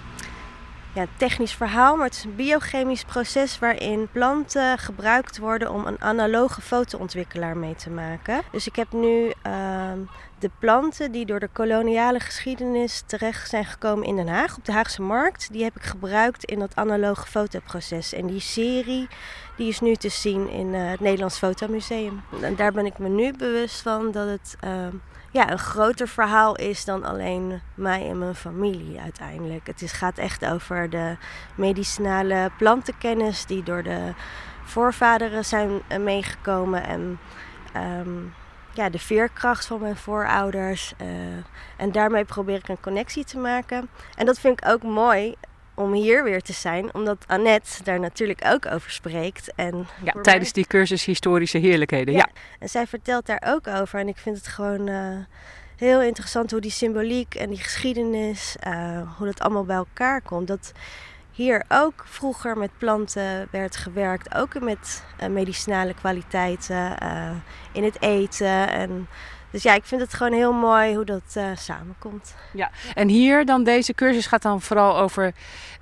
[0.94, 6.00] ja, technisch verhaal, maar het is een biochemisch proces waarin planten gebruikt worden om een
[6.00, 8.42] analoge fotoontwikkelaar mee te maken.
[8.52, 9.98] Dus ik heb nu ehm,
[10.38, 14.72] de planten die door de koloniale geschiedenis terecht zijn gekomen in Den Haag, op de
[14.72, 18.12] Haagse Markt, die heb ik gebruikt in dat analoge fotoproces.
[18.12, 19.08] En die serie
[19.56, 22.22] die is nu te zien in eh, het Nederlands Fotomuseum.
[22.42, 24.94] En daar ben ik me nu bewust van dat het ehm,
[25.30, 29.66] ja, een groter verhaal is dan alleen mij en mijn familie uiteindelijk.
[29.66, 31.16] Het is, gaat echt over de
[31.54, 34.14] medicinale plantenkennis die door de
[34.64, 37.18] voorvaderen zijn eh, meegekomen en
[37.72, 38.18] ehm,
[38.72, 40.94] ja, de veerkracht van mijn voorouders.
[40.96, 41.06] eh,
[41.76, 43.88] en daarmee probeer ik een connectie te maken.
[44.16, 45.34] En dat vind ik ook mooi
[45.78, 49.52] om hier weer te zijn, omdat Annette daar natuurlijk ook over spreekt.
[49.54, 52.14] En Ja, tijdens die cursus historische heerlijkheden.
[52.14, 52.28] Ja.
[52.58, 54.00] en zij vertelt daar ook over.
[54.00, 55.16] En ik vind het gewoon eh,
[55.76, 60.48] heel interessant hoe die symboliek en die geschiedenis, eh, hoe dat allemaal bij elkaar komt.
[60.48, 60.72] Dat
[61.32, 66.96] hier ook vroeger met planten werd gewerkt, ook met eh, medicinale kwaliteiten
[67.72, 68.70] in het eten.
[68.70, 69.08] En,
[69.50, 72.34] dus ja, ik vind het gewoon heel mooi hoe dat eh, samenkomt.
[72.94, 75.32] En hier dan, deze cursus gaat dan vooral over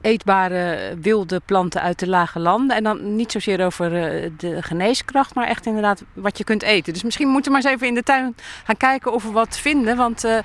[0.00, 2.76] eetbare wilde planten uit de lage landen.
[2.76, 6.92] En dan niet zozeer over eh, de geneeskracht, maar echt inderdaad wat je kunt eten.
[6.92, 9.58] Dus misschien moeten we maar eens even in de tuin gaan kijken of we wat
[9.58, 9.96] vinden.
[9.96, 10.38] Want eh,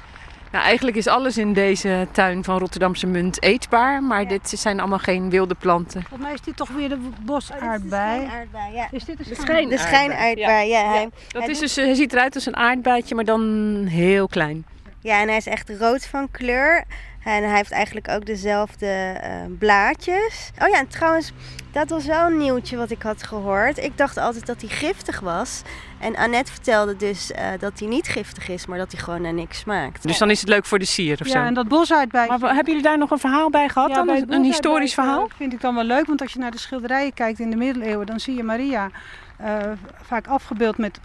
[0.52, 4.04] nou, eigenlijk is alles in deze tuin van Rotterdamse Munt eetbaar.
[4.04, 6.02] Maar dit zijn allemaal geen wilde planten.
[6.02, 8.26] Volgens mij is dit toch weer de bosaardbei.
[8.26, 8.88] aardbei, ja.
[8.92, 9.70] Is dit een De schijn?
[9.70, 10.90] De schijnaardbei, ja.
[10.90, 13.42] hij- Dat hij is doet- dus, hij ziet eruit als een aardbeidje, maar dan
[13.90, 14.66] heel klein.
[15.02, 16.84] Ja, en hij is echt rood van kleur.
[17.24, 18.88] En hij heeft eigenlijk ook dezelfde
[19.22, 20.52] eh, blaadjes.
[20.62, 21.32] Oh ja, en trouwens,
[21.72, 23.78] dat was wel een nieuwtje wat ik had gehoord.
[23.78, 25.62] Ik dacht altijd dat hij giftig was.
[26.00, 29.34] En Annette vertelde dus eh, dat hij niet giftig is, maar dat hij gewoon naar
[29.34, 30.04] niks smaakt.
[30.04, 31.40] Dus dan is het leuk voor de sier of Ja, zo.
[31.40, 32.28] en dat bosaardbei.
[32.28, 33.90] Maar hebben jullie daar nog een verhaal bij gehad?
[33.90, 34.06] Ja, dan?
[34.06, 35.28] bij Een, het een bosaardbei, historisch verhaal?
[35.30, 37.56] eh, vind ik dan wel leuk, want als je naar de schilderijen kijkt in de
[37.58, 38.90] middeleeuwen, dan zie je Maria
[39.38, 39.58] eh,
[40.02, 41.00] vaak afgebeeld met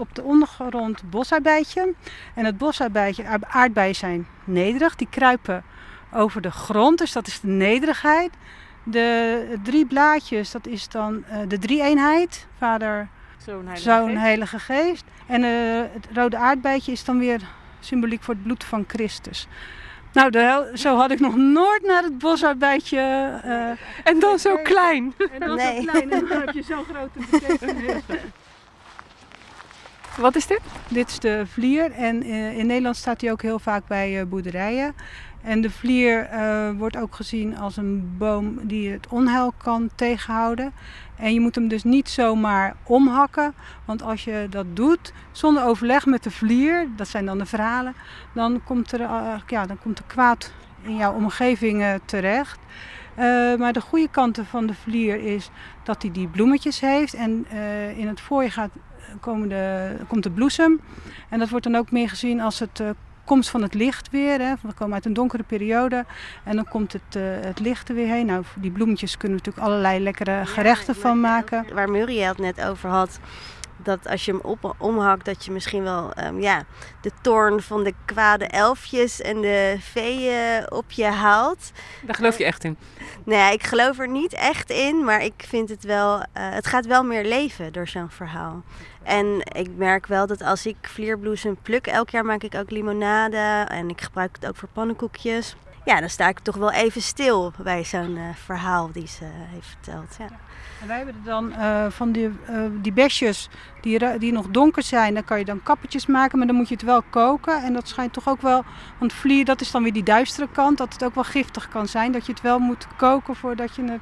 [0.00, 1.94] op de ondergrond bosaardbeidje.
[2.34, 5.64] En het bosaardbeidje, aard- aardbeien zijn nederig, die kruipen
[6.14, 8.30] over de grond, dus dat is de nederigheid.
[8.84, 13.08] De drie blaadjes, dat is dan eh, de drie-eenheid, vader,
[13.74, 15.04] zoon, heilige geest.
[15.26, 15.50] En eh,
[15.92, 17.40] het rode aardbeidje is dan weer
[17.80, 19.46] symboliek voor het bloed van Christus.
[20.12, 22.98] Nou, de hel- zo had ik nog nooit naar het bosaardbeidje.
[23.44, 23.70] eh
[24.12, 25.14] En dan zo klein.
[25.32, 25.76] en dan Nee.
[25.82, 28.02] zo klein en dan heb je zo'n grote betekenis.
[30.18, 30.60] Wat is dit?
[30.88, 34.26] Dit is de vlier en eh, in Nederland staat hij ook heel vaak bij eh,
[34.26, 34.94] boerderijen.
[35.42, 40.72] En de vlier eh, wordt ook gezien als een boom die het onheil kan tegenhouden.
[41.16, 46.06] En je moet hem dus niet zomaar omhakken, want als je dat doet zonder overleg
[46.06, 47.94] met de vlier, dat zijn dan de verhalen,
[48.34, 49.00] dan komt er,
[49.46, 52.58] ja, dan komt er kwaad in jouw omgeving terecht.
[53.58, 55.50] Maar de goede kanten van de vlier is
[55.82, 57.46] dat hij die bloemetjes heeft en
[57.96, 58.70] in het voorjaar gaat,
[59.20, 60.80] komen de, komt de bloesem.
[61.28, 62.88] En dat wordt dan ook meer gezien als het eh,
[63.24, 64.40] komst van het licht weer.
[64.40, 64.54] Hè.
[64.62, 66.04] We komen uit een donkere periode
[66.44, 68.26] en dan komt het, eh, het licht er weer heen.
[68.26, 71.64] Nou, voor die bloemetjes kunnen we natuurlijk allerlei lekkere gerechten van maken.
[71.74, 73.20] Waar Muriel het net over had.
[73.82, 76.62] Dat als je hem op, omhakt, dat je misschien wel ehm, ja,
[77.00, 81.70] de toorn van de kwade elfjes en de veeën op je haalt.
[82.02, 82.76] Daar geloof je echt in.
[83.24, 86.18] Ja, ik geloof er niet echt in, maar ik vind het wel.
[86.20, 88.62] eh, het gaat wel meer leven door zo'n verhaal.
[89.02, 93.64] En ik merk wel dat als ik vlierbloesem pluk, elk jaar maak ik ook limonade
[93.68, 95.56] en ik gebruik het ook voor pannenkoekjes.
[95.84, 99.66] Ja, dan sta ik toch wel even stil bij zo'n eh, verhaal die ze heeft
[99.66, 100.16] verteld.
[100.18, 100.26] Ja.
[100.80, 103.48] En wij hebben er dan eh, van die, eh, die besjes
[103.80, 106.74] die, die nog donker zijn, dan kan je dan kappetjes maken, maar dan moet je
[106.74, 107.62] het wel koken.
[107.62, 108.64] En dat schijnt toch ook wel,
[108.98, 111.88] want vlier dat is dan weer die duistere kant, dat het ook wel giftig kan
[111.88, 112.12] zijn.
[112.12, 114.00] Dat je het wel moet koken voordat je het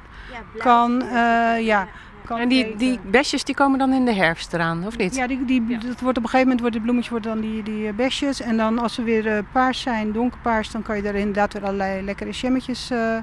[0.57, 1.87] kan, eh, ja,
[2.29, 2.77] kan En die, eten.
[2.77, 5.15] die besjes die komen dan in de herfst eraan, of niet?
[5.15, 7.63] Ja, die, die, dat wordt op een gegeven moment worden de bloemetjes worden dan die,
[7.63, 8.41] die eh, besjes.
[8.41, 11.63] En dan als ze weer eh, paars zijn, donkerpaars, dan kan je er inderdaad weer
[11.63, 13.17] allerlei lekkere jammetjes eh,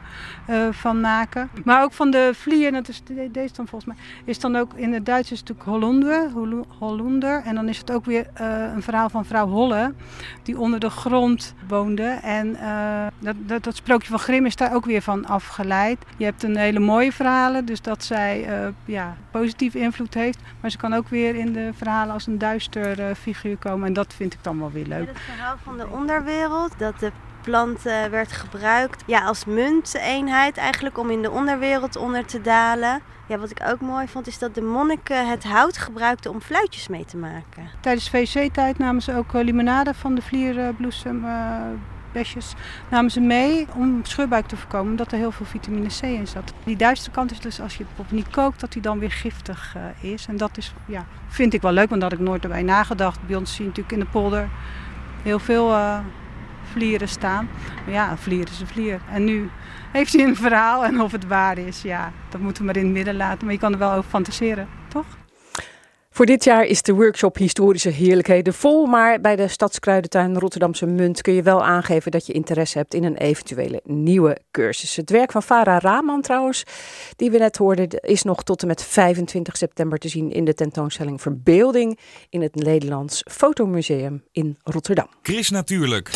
[0.70, 1.50] van maken.
[1.64, 4.72] Maar ook van de vlier, dat is de- deze dan volgens mij, is dan ook
[4.74, 7.42] in het Duits is het natuurlijk Hollander, Hol- Hollander.
[7.44, 8.26] En dan is het ook weer
[8.74, 9.92] een verhaal van vrouw Holle,
[10.42, 12.18] die onder de grond woonde.
[12.22, 12.56] En
[13.18, 15.98] dat, dat, dat sprookje van Grimm is daar ook weer van afgeleid.
[16.16, 18.46] Je hebt een hele mooie verhalen, dus dat zij
[18.96, 20.38] ja, positieve invloed heeft.
[20.60, 23.86] Maar ze kan ook weer in de verhalen als een duister eh, figuur komen.
[23.86, 25.08] En dat vind ik dan wel weer leuk.
[25.08, 30.98] Het verhaal van de onderwereld, dat de plant eh, werd gebruikt ja, als munteenheid eigenlijk
[30.98, 33.00] om in de onderwereld onder te dalen.
[33.28, 36.88] Ja, wat ik ook mooi vond is dat de monniken het hout gebruikten om fluitjes
[36.88, 37.70] mee te maken.
[37.80, 41.24] Tijdens VC-tijd namen ze ook eh, limonade van de vlierbloesem
[42.90, 46.52] namen ze mee om scheurbuik te voorkomen, omdat er heel veel vitamine C in zat.
[46.64, 49.74] Die duistere kant is dus als je het niet kookt, dat die dan weer giftig
[49.76, 50.26] uh, is.
[50.26, 53.26] En dat is, ja, vind ik wel leuk, want daar had ik nooit erbij nagedacht.
[53.26, 54.48] Bij ons zie je natuurlijk in de polder
[55.22, 55.98] heel veel uh,
[56.72, 57.48] vlieren staan.
[57.84, 59.00] Maar ja, een vlier is een vlier.
[59.12, 59.50] En nu
[59.92, 62.84] heeft hij een verhaal en of het waar is, ja, dat moeten we maar in
[62.84, 63.44] het midden laten.
[63.44, 65.06] Maar je kan er wel over fantaseren, toch?
[66.16, 71.20] Voor dit jaar is de workshop Historische Heerlijkheden vol, maar bij de Stadskruidentuin Rotterdamse Munt
[71.20, 74.96] kun je wel aangeven dat je interesse hebt in een eventuele nieuwe cursus.
[74.96, 76.64] Het werk van Farah Rahman trouwens,
[77.16, 80.54] die we net hoorden, is nog tot en met 25 september te zien in de
[80.54, 81.98] tentoonstelling Verbeelding
[82.28, 85.08] in het Nederlands Fotomuseum in Rotterdam.
[85.22, 86.10] Chris Natuurlijk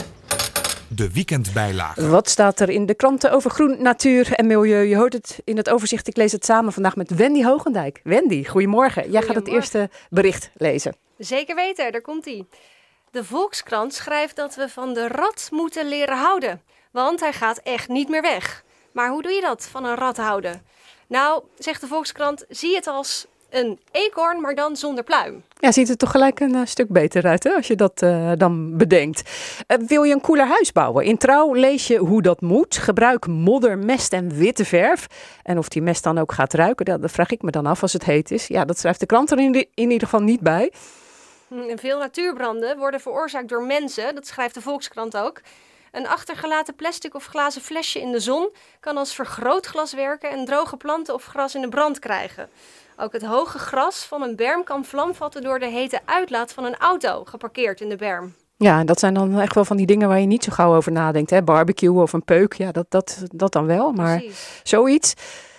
[0.94, 2.09] de weekendbijlage.
[2.09, 4.83] Wat staat er in de kranten over groen, natuur en milieu?
[4.83, 6.09] Je hoort het in het overzicht.
[6.09, 8.00] Ik lees het samen vandaag met Wendy Hogendijk.
[8.05, 9.11] Wendy, goedemorgen.
[9.11, 10.94] Jij gaat het eerste bericht lezen.
[11.18, 12.44] Zeker weten, daar komt hij.
[13.11, 16.62] De Volkskrant schrijft dat we van de rat moeten leren houden.
[16.90, 18.64] Want hij gaat echt niet meer weg.
[18.92, 20.62] Maar hoe doe je dat, van een rat houden?
[21.07, 25.43] Nou, zegt de Volkskrant, zie het als een eekhoorn, maar dan zonder pluim.
[25.59, 28.33] Ja, ziet er toch gelijk een uh, stuk beter uit hè, als je dat uh,
[28.37, 29.31] dan bedenkt.
[29.67, 31.05] Uh, wil je een koeler huis bouwen?
[31.05, 32.77] In Trouw lees je hoe dat moet.
[32.77, 35.07] Gebruik modder, mest en witte verf.
[35.43, 37.83] En of die mest dan ook gaat ruiken, dat, dat vraag ik me dan af
[37.83, 38.47] als het heet is.
[38.47, 40.73] Ja, dat schrijft de krant er in, in ieder geval niet bij.
[41.49, 45.41] Hm, veel natuurbranden worden veroorzaakt door mensen, dat schrijft de Volkskrant ook.
[45.91, 50.77] Een achtergelaten plastic of glazen flesje in de zon kan als vergrootglas werken en droge
[50.77, 52.49] planten of gras in de brand krijgen.
[53.01, 56.65] Ook het hoge gras van een berm kan vlam vatten door de hete uitlaat van
[56.65, 58.35] een auto geparkeerd in de berm.
[58.57, 60.93] Ja, dat zijn dan echt wel van die dingen waar je niet zo gauw over
[60.93, 61.31] nadenkt.
[61.31, 61.43] Hè?
[61.43, 63.93] Barbecue of een peuk, ja, dat, dat, dat dan wel.
[63.93, 64.61] Maar Precies.
[64.63, 65.15] zoiets.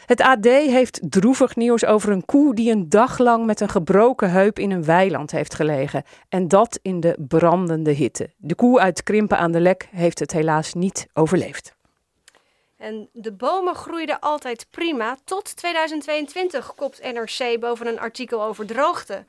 [0.06, 4.32] Het AD heeft droevig nieuws over een koe die een dag lang met een gebroken
[4.32, 6.04] heup in een weiland heeft gelegen.
[6.30, 8.30] En dat in de brandende hitte.
[8.38, 11.76] De koe uit Krimpen aan de Lek heeft het helaas niet overleefd.
[12.82, 19.26] En de bomen groeiden altijd prima tot 2022, kopt NRC boven een artikel over droogte.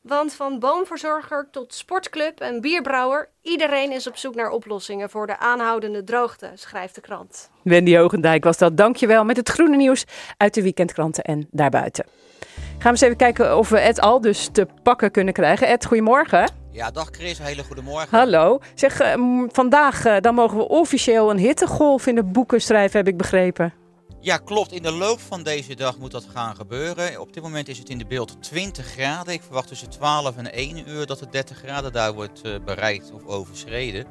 [0.00, 5.38] Want van boomverzorger tot sportclub en bierbrouwer, iedereen is op zoek naar oplossingen voor de
[5.38, 7.50] aanhoudende droogte, schrijft de krant.
[7.62, 8.76] Wendy Hogendijk was dat.
[8.76, 10.04] Dankjewel met het groene nieuws
[10.36, 12.06] uit de weekendkranten en daarbuiten.
[12.54, 15.68] Gaan we eens even kijken of we Ed al dus te pakken kunnen krijgen.
[15.68, 16.65] Ed, goedemorgen.
[16.76, 18.18] Ja, dag Chris, hele goede morgen.
[18.18, 18.58] Hallo.
[18.74, 23.08] Zeg, uh, vandaag uh, dan mogen we officieel een hittegolf in de boeken schrijven, heb
[23.08, 23.74] ik begrepen.
[24.20, 24.72] Ja, klopt.
[24.72, 27.20] In de loop van deze dag moet dat gaan gebeuren.
[27.20, 29.32] Op dit moment is het in de beeld 20 graden.
[29.32, 33.12] Ik verwacht tussen 12 en 1 uur dat het 30 graden daar wordt uh, bereikt
[33.12, 34.06] of overschreden.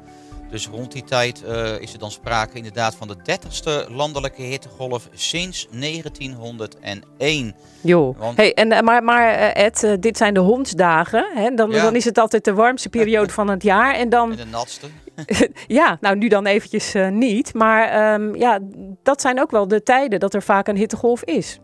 [0.50, 5.08] Dus rond die tijd uh, is er dan sprake inderdaad van de 30ste landelijke hittegolf
[5.12, 7.54] sinds 1901.
[7.80, 11.26] Jo, hey, en, eh, maar, maar eh, Ed, dit zijn de hondsdagen.
[11.34, 11.54] Hè?
[11.54, 11.82] Dan, ja.
[11.82, 13.94] dan is het altijd de warmste periode van het jaar.
[13.94, 14.30] En, dan...
[14.30, 14.86] en de natste.
[15.66, 17.54] ja, nou nu dan eventjes uh, niet.
[17.54, 18.58] Maar um, ja,
[19.02, 21.58] dat zijn ook wel de tijden dat er vaak een hittegolf is.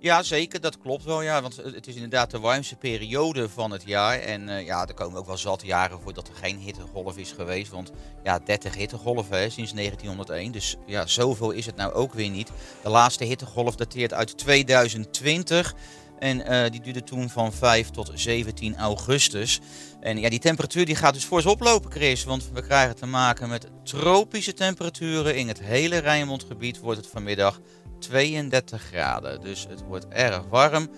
[0.00, 0.60] Ja, zeker.
[0.60, 1.22] Dat klopt wel.
[1.22, 4.18] Ja, want het is inderdaad de warmste periode van het jaar.
[4.18, 7.32] En uh, ja, er komen ook wel zat jaren voor dat er geen hittegolf is
[7.32, 7.70] geweest.
[7.70, 7.90] Want
[8.22, 10.52] ja, 30 hittegolven sinds 1901.
[10.52, 12.50] Dus ja, zoveel is het nou ook weer niet.
[12.82, 15.74] De laatste hittegolf dateert uit 2020.
[16.18, 19.60] En uh, die duurde toen van 5 tot 17 augustus.
[20.00, 22.24] En ja, die temperatuur die gaat dus fors oplopen, Chris.
[22.24, 25.36] Want we krijgen te maken met tropische temperaturen.
[25.36, 27.60] In het hele Rijnmondgebied wordt het vanmiddag
[27.98, 29.40] 32 graden.
[29.40, 30.88] Dus het wordt erg warm.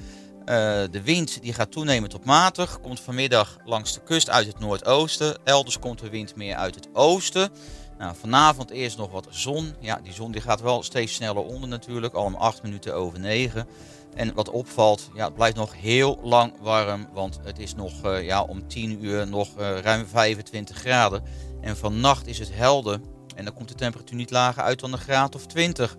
[0.40, 0.46] Uh,
[0.90, 2.80] de wind die gaat toenemen tot matig.
[2.80, 5.38] Komt vanmiddag langs de kust uit het noordoosten.
[5.44, 7.50] Elders komt de wind meer uit het oosten.
[7.98, 9.74] Nou, vanavond eerst nog wat zon.
[9.80, 12.14] Ja, die zon die gaat wel steeds sneller onder natuurlijk.
[12.14, 13.66] Al om 8 minuten over 9.
[14.14, 17.08] En wat opvalt, ja, het blijft nog heel lang warm.
[17.12, 21.22] Want het is nog uh, ja, om 10 uur nog uh, ruim 25 graden.
[21.60, 23.00] En vannacht is het helder.
[23.34, 25.96] En dan komt de temperatuur niet lager uit dan een graad of 20.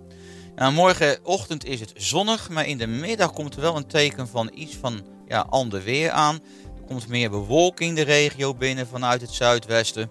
[0.62, 4.52] Nou, morgenochtend is het zonnig, maar in de middag komt er wel een teken van
[4.54, 6.40] iets van ja, ander weer aan.
[6.76, 10.10] Er komt meer bewolking de regio binnen vanuit het zuidwesten.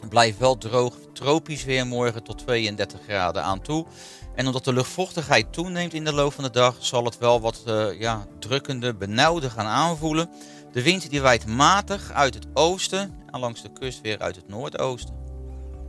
[0.00, 3.86] Het blijft wel droog, tropisch weer morgen tot 32 graden aan toe.
[4.34, 7.62] En omdat de luchtvochtigheid toeneemt in de loop van de dag, zal het wel wat
[7.68, 10.30] uh, ja, drukkende, benauwde gaan aanvoelen.
[10.72, 14.48] De wind die waait matig uit het oosten en langs de kust weer uit het
[14.48, 15.17] noordoosten.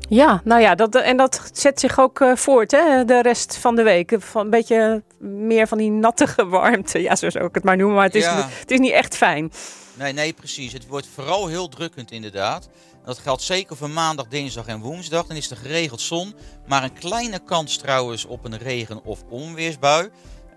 [0.10, 3.76] Ja, nou ja, dat, en dat zet zich ook uh, voort hè, de rest van
[3.76, 4.16] de week.
[4.20, 7.02] Van een beetje meer van die nattige warmte.
[7.02, 7.96] Ja, zo zou ik het maar noemen.
[7.96, 8.48] Maar het is, ja.
[8.60, 9.52] het is niet echt fijn.
[9.94, 10.74] Nee, nee, precies.
[10.74, 12.70] Het wordt vooral heel drukkend inderdaad.
[13.06, 15.26] Dat geldt zeker voor maandag, dinsdag en woensdag.
[15.26, 16.34] Dan is er geregeld zon.
[16.68, 20.10] Maar een kleine kans trouwens op een regen- of onweersbui.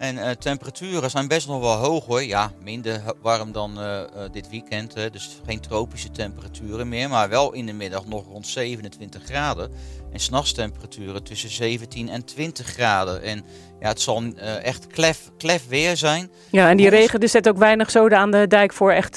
[0.03, 2.23] En uh, temperaturen zijn best nog wel hoog hoor.
[2.23, 4.95] Ja, minder warm dan uh, uh, dit weekend.
[4.95, 5.11] Hè.
[5.11, 7.09] Dus geen tropische temperaturen meer.
[7.09, 9.71] Maar wel in de middag nog rond 27 graden.
[10.13, 13.23] En s'nachts temperaturen tussen 17 en 20 graden.
[13.23, 13.45] En
[13.81, 14.23] ja, het zal
[14.63, 16.31] echt klef, klef weer zijn.
[16.51, 19.15] Ja, en die regen, er zet ook weinig zoden aan de dijk voor, echt,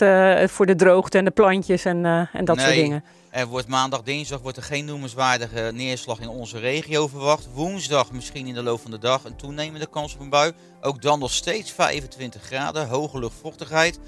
[0.52, 2.66] voor de droogte en de plantjes en, en dat nee.
[2.66, 3.04] soort dingen.
[3.36, 7.48] Er wordt maandag, dinsdag wordt er geen noemenswaardige neerslag in onze regio verwacht.
[7.54, 10.52] Woensdag misschien in de loop van de dag een toenemende kans op een bui.
[10.82, 14.00] Ook dan nog steeds 25 graden, hoge luchtvochtigheid.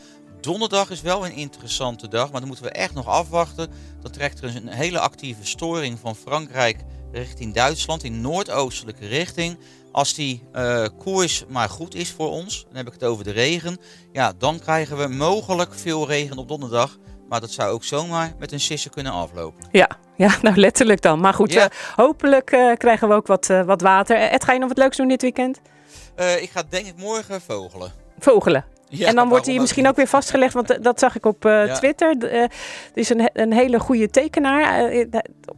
[0.42, 3.72] Donderdag is wel een interessante dag, maar dan moeten we echt nog afwachten.
[4.02, 9.58] Dan trekt er een hele actieve storing van Frankrijk richting Duitsland in noordoostelijke richting.
[9.92, 13.32] Als die uh, koers maar goed is voor ons, dan heb ik het over de
[13.32, 13.78] regen.
[14.12, 16.98] Ja, dan krijgen we mogelijk veel regen op donderdag.
[17.30, 19.68] Maar dat zou ook zomaar met een sisser kunnen aflopen.
[19.72, 21.20] Ja, ja nou letterlijk dan.
[21.20, 21.64] Maar goed, ja.
[21.64, 24.18] uh, hopelijk uh, krijgen we ook wat, uh, wat water.
[24.18, 25.60] Ed, ga je nog wat leuks doen dit weekend?
[26.40, 27.92] ik ga denk ik morgen vogelen.
[28.20, 28.66] Vogelen?
[28.90, 31.66] Ja, en dan wordt hij misschien ook weer vastgelegd, want dat zag ik op uh,
[31.66, 31.74] ja.
[31.74, 32.16] Twitter.
[32.20, 32.50] Uh, er
[32.94, 35.06] is een, een hele goede tekenaar, uh,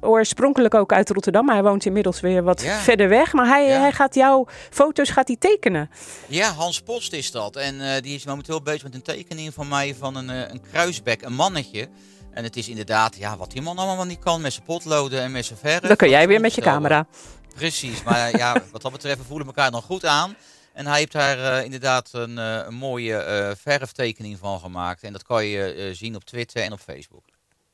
[0.02, 2.80] oorspronkelijk ook uit Rotterdam, maar hij woont inmiddels weer wat ja.
[2.80, 3.34] verder weg.
[3.34, 5.90] Maar hij, hij gaat jouw foto's gaat hij tekenen.
[6.28, 7.56] Ja, Hans Post is dat.
[7.56, 11.34] En die is momenteel bezig met een tekening van mij van een, een kruisbek, een
[11.34, 11.88] mannetje.
[12.32, 15.32] En het is inderdaad, ja, wat die man allemaal niet kan met zijn potloden en
[15.32, 15.80] met zijn verf.
[15.80, 17.08] Dan kun jij weer met je camera.
[17.56, 20.36] Precies, maar ja, wat dat betreft, we voelen elkaar dan goed aan.
[20.74, 25.04] En hij heeft daar uh, inderdaad een, uh, een mooie uh, verftekening van gemaakt.
[25.04, 27.24] En dat kan je zien op Twitter en op Facebook.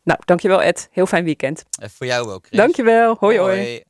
[0.04, 0.88] Nou, dankjewel Ed.
[0.92, 1.64] Heel fijn weekend.
[1.80, 2.60] En voor jou ook, Chris.
[2.60, 3.16] Dankjewel.
[3.20, 3.58] Hoi, hoi.
[3.58, 3.84] hoi.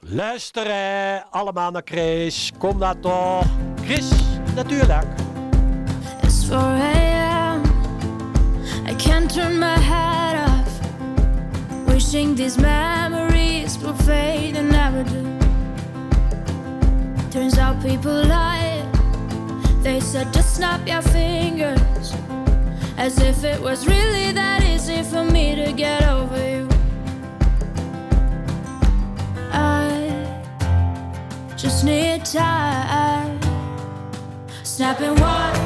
[0.00, 2.52] Luisteren allemaal naar Chris.
[2.58, 3.44] Kom daar toch.
[3.84, 4.10] Chris,
[4.54, 5.06] natuurlijk.
[6.22, 7.62] It's 4 a.m.
[8.88, 10.80] I can't turn my head off.
[11.86, 15.35] Wishing these memories will fade and never do.
[17.36, 18.82] Turns out people lie.
[19.82, 22.14] They said just snap your fingers.
[22.96, 26.66] As if it was really that easy for me to get over you.
[29.52, 30.08] I
[31.58, 33.38] just need time.
[34.62, 35.65] Snapping one,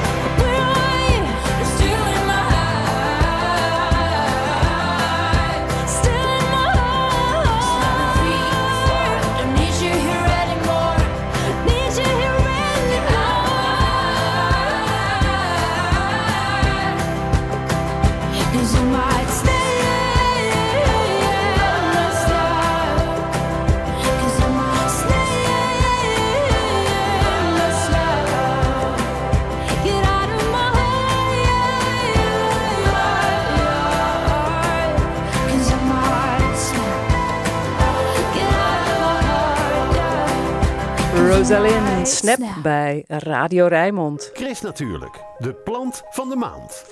[42.11, 44.29] Snap bij Radio Rijnmond.
[44.33, 46.85] Chris natuurlijk, de plant van de maand.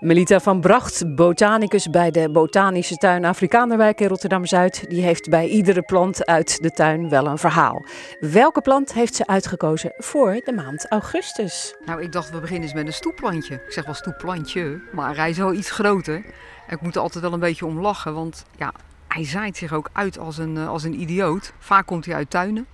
[0.00, 5.82] Melita van Bracht, botanicus bij de Botanische Tuin Afrikanerwijk in Rotterdam-Zuid, die heeft bij iedere
[5.82, 7.84] plant uit de tuin wel een verhaal.
[8.20, 11.76] Welke plant heeft ze uitgekozen voor de maand augustus?
[11.86, 13.54] Nou, ik dacht we beginnen eens met een stoepplantje.
[13.54, 16.14] Ik zeg wel stoepplantje, maar hij is wel iets groter.
[16.66, 18.72] En ik moet er altijd wel een beetje om lachen, want ja,
[19.08, 21.52] hij zaait zich ook uit als een, eh, als een idioot.
[21.58, 22.66] Vaak komt hij uit tuinen.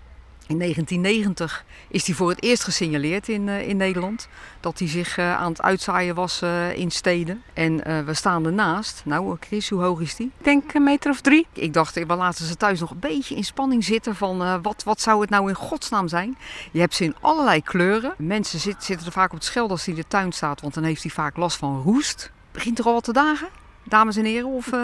[0.51, 4.29] In 1990 is hij voor het eerst gesignaleerd in, eh, in Nederland.
[4.61, 7.43] Dat hij zich eh, aan het uitzaaien was eh, in steden.
[7.53, 9.03] En we staan ernaast.
[9.05, 10.27] Nou, Chris, hoe hoog is die?
[10.39, 11.47] Ik denk een meter of drie.
[11.53, 15.01] Ik dacht, we laten ze thuis nog een beetje in spanning zitten van wat, wat
[15.01, 16.37] zou het nou in godsnaam zijn?
[16.73, 18.15] Je hebt ze in allerlei kleuren.
[18.19, 20.75] Mensen zit- zitten er vaak op het scheld als hij in de tuin staat, want
[20.75, 22.31] dan heeft hij vaak last van roest.
[22.53, 23.49] Begint er al wat te dagen,
[23.85, 24.49] dames en heren?
[24.49, 24.81] Of eh,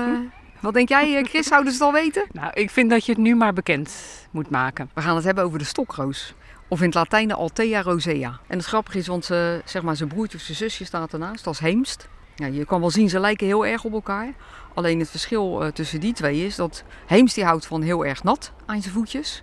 [0.60, 1.46] wat denk jij, eh, Chris?
[1.46, 2.26] Zouden ze het al weten?
[2.32, 3.94] Nou, ik vind dat je het nu maar bekend
[4.30, 4.90] moet maken.
[4.94, 6.34] We gaan het hebben over de stokroos.
[6.68, 8.40] Of in het Latijn de Althea rosea.
[8.46, 9.24] En het grappige is, want
[9.64, 12.08] zeg maar, zijn broertje of zijn zusje staat ernaast als heemst.
[12.36, 14.32] Ja, je kan wel zien, ze lijken heel erg op elkaar.
[14.74, 18.22] Alleen het verschil eh, tussen die twee is dat heemst die houdt van heel erg
[18.22, 19.42] nat aan zijn voetjes.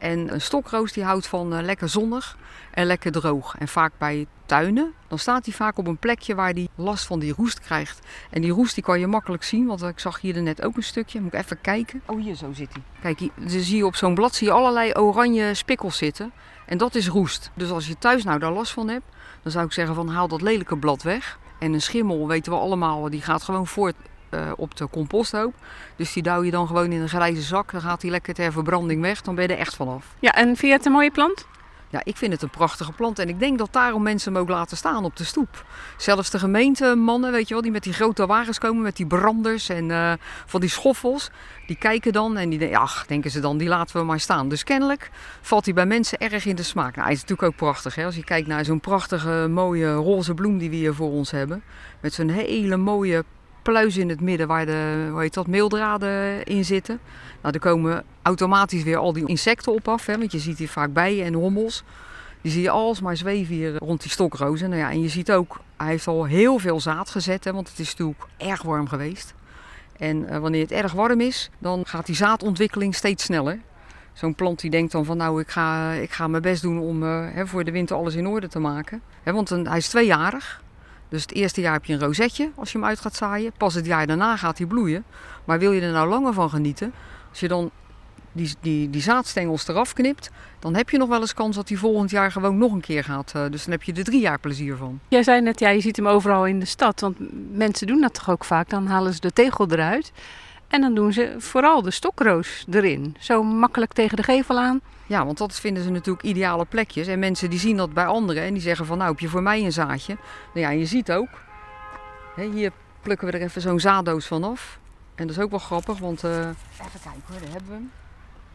[0.00, 2.36] En een stokroos die houdt van eh, lekker zonnig
[2.70, 3.56] en lekker droog.
[3.58, 7.18] En vaak bij tuinen, dan staat hij vaak op een plekje waar hij last van
[7.18, 8.06] die roest krijgt.
[8.30, 10.82] En die roest die kan je makkelijk zien, want ik zag hier net ook een
[10.82, 11.20] stukje.
[11.20, 12.02] Moet ik even kijken.
[12.06, 12.82] Oh, hier zo zit hij.
[13.00, 16.32] Kijk, hier, zie je op zo'n blad zie je allerlei oranje spikkels zitten.
[16.66, 17.50] En dat is roest.
[17.54, 19.04] Dus als je thuis nou daar last van hebt,
[19.42, 21.38] dan zou ik zeggen van haal dat lelijke blad weg.
[21.58, 23.94] En een schimmel, weten we allemaal, die gaat gewoon voort
[24.30, 25.54] eh, op de composthoop.
[25.96, 27.72] Dus die douw je dan gewoon in een grijze zak.
[27.72, 29.22] Dan gaat die lekker ter verbranding weg.
[29.22, 30.06] Dan ben je er echt vanaf.
[30.18, 31.46] Ja, en vind je het een mooie plant?
[31.90, 33.18] Ja, ik vind het een prachtige plant.
[33.18, 35.64] En ik denk dat daarom mensen hem ook laten staan op de stoep.
[35.96, 39.68] Zelfs de gemeentemannen, weet je wel, die met die grote wagens komen, met die branders
[39.68, 40.12] en eh,
[40.46, 41.30] van die schoffels.
[41.66, 44.48] Die kijken dan en die denken, ach, denken ze dan, die laten we maar staan.
[44.48, 45.10] Dus kennelijk
[45.40, 46.94] valt hij bij mensen erg in de smaak.
[46.94, 47.94] Nou, hij is natuurlijk ook prachtig.
[47.94, 48.04] Hè?
[48.04, 51.62] Als je kijkt naar zo'n prachtige, mooie roze bloem die we hier voor ons hebben.
[52.00, 53.24] Met zo'n hele mooie
[53.62, 57.00] pluis in het midden waar de hoe heet dat, meeldraden in zitten.
[57.42, 60.06] Nou, er komen automatisch weer al die insecten op af.
[60.06, 60.18] Hè?
[60.18, 61.84] Want je ziet hier vaak bijen en hommels.
[62.40, 64.68] Die zie je alsmaar zweven hier rond die stokrozen.
[64.68, 67.44] Nou ja, en je ziet ook, hij heeft al heel veel zaad gezet.
[67.44, 67.52] Hè?
[67.52, 69.34] Want het is natuurlijk erg warm geweest.
[69.96, 73.60] En eh, wanneer het erg warm is, dan gaat die zaadontwikkeling steeds sneller.
[74.12, 77.02] Zo'n plant die denkt dan van nou, ik ga, ik ga mijn best doen om
[77.02, 79.02] eh, hè, voor de winter alles in orde te maken.
[79.22, 80.62] Hè, want hij is tweejarig.
[81.10, 83.52] Dus het eerste jaar heb je een rozetje als je hem uit gaat zaaien.
[83.56, 85.04] Pas het jaar daarna gaat hij bloeien.
[85.44, 86.92] Maar wil je er nou langer van genieten,
[87.30, 87.70] als je dan
[88.32, 91.78] die, die, die zaadstengels eraf knipt, dan heb je nog wel eens kans dat hij
[91.78, 93.32] volgend jaar gewoon nog een keer gaat.
[93.34, 95.00] eh, Dus dan heb je er drie jaar plezier van.
[95.08, 97.00] Jij zei net, ja, je ziet hem overal in de stad.
[97.00, 97.16] Want
[97.56, 98.68] mensen doen dat toch ook vaak.
[98.68, 100.12] Dan halen ze de tegel eruit.
[100.70, 103.16] En dan doen ze vooral de stokroos erin.
[103.18, 104.80] Zo makkelijk tegen de gevel aan.
[105.06, 107.06] Ja, want dat vinden ze natuurlijk ideale plekjes.
[107.06, 109.42] En mensen die zien dat bij anderen en die zeggen van nou heb je voor
[109.42, 110.16] mij een zaadje.
[110.54, 111.28] Nou ja, en je ziet ook,
[112.34, 114.78] hè, hier plukken we er even zo'n zaaddoos van af.
[115.14, 117.90] En dat is ook wel grappig, want eh, even kijken hoor, daar hebben we hem.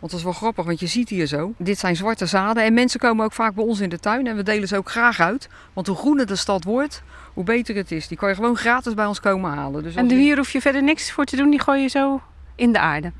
[0.06, 1.53] Want dat is wel grappig, want je ziet hier zo.
[1.58, 4.28] Dit zijn zwarte zaden en mensen komen ook vaak bij ons in de tuin.
[4.28, 5.49] En we delen ze ook graag uit.
[5.74, 7.03] Want hoe groener de stad wordt,
[7.34, 8.08] hoe beter het is.
[8.08, 9.84] Die kan je gewoon gratis bij ons komen halen.
[9.84, 11.49] Dus En hier hoef je verder niks voor te doen.
[11.49, 12.22] Die gooi je zo
[12.56, 13.12] in de aarde.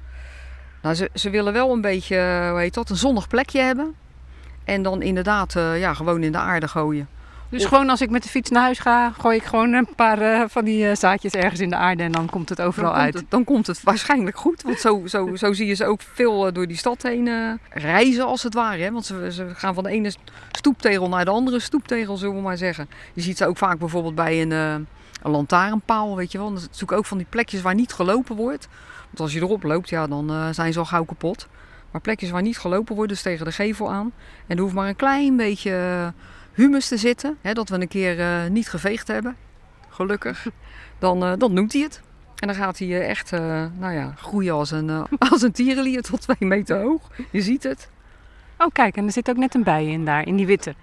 [0.82, 3.96] Nou, ze, ze willen wel een beetje, eh, hoe heet dat, een zonnig plekje hebben.
[4.64, 7.08] En dan inderdaad eh, ja, gewoon in de aarde gooien.
[7.58, 10.22] Dus gewoon als ik met de fiets naar huis ga, gooi ik gewoon een paar
[10.22, 12.04] eh, van die eh, zaadjes ergens in de aarde.
[12.04, 13.12] En dan komt het overal dan uit.
[13.12, 14.62] Komt het, dan komt het waarschijnlijk goed.
[14.62, 18.26] Want zo, zo, zo zie je ze ook veel eh, door die stad heen reizen
[18.26, 18.84] als het ware.
[18.84, 18.92] Hè?
[18.92, 20.14] Want ze, ze gaan van de ene
[20.52, 22.90] stoeptegel naar de andere stoeptegel, zullen we maar zeggen.
[23.14, 24.88] Je ziet ze ook vaak bijvoorbeeld bij een, een
[25.22, 26.54] lantaarnpaal, weet je wel.
[26.54, 28.68] Dan zoek ook van die plekjes waar niet gelopen wordt.
[29.06, 31.48] Want als je erop loopt, ja, dan zijn ze al gauw kapot.
[31.92, 34.12] Maar plekjes waar niet gelopen wordt, dus tegen de gevel aan.
[34.48, 36.14] En er hoeft maar een klein beetje
[36.56, 37.38] humus te zitten.
[37.42, 39.36] Hè, dat we een keer eh, niet geveegd hebben.
[39.90, 40.48] Gelukkig.
[41.00, 42.02] Dan, eh, dan noemt hij het.
[42.36, 44.90] En dan gaat hij eh, echt eh, nou ja, groeien als een,
[45.32, 47.02] als een tierenlier tot twee meter hoog.
[47.32, 47.90] Je ziet het.
[48.58, 50.76] Oh, kijk, en er zit ook net een bij in daar, in die witte.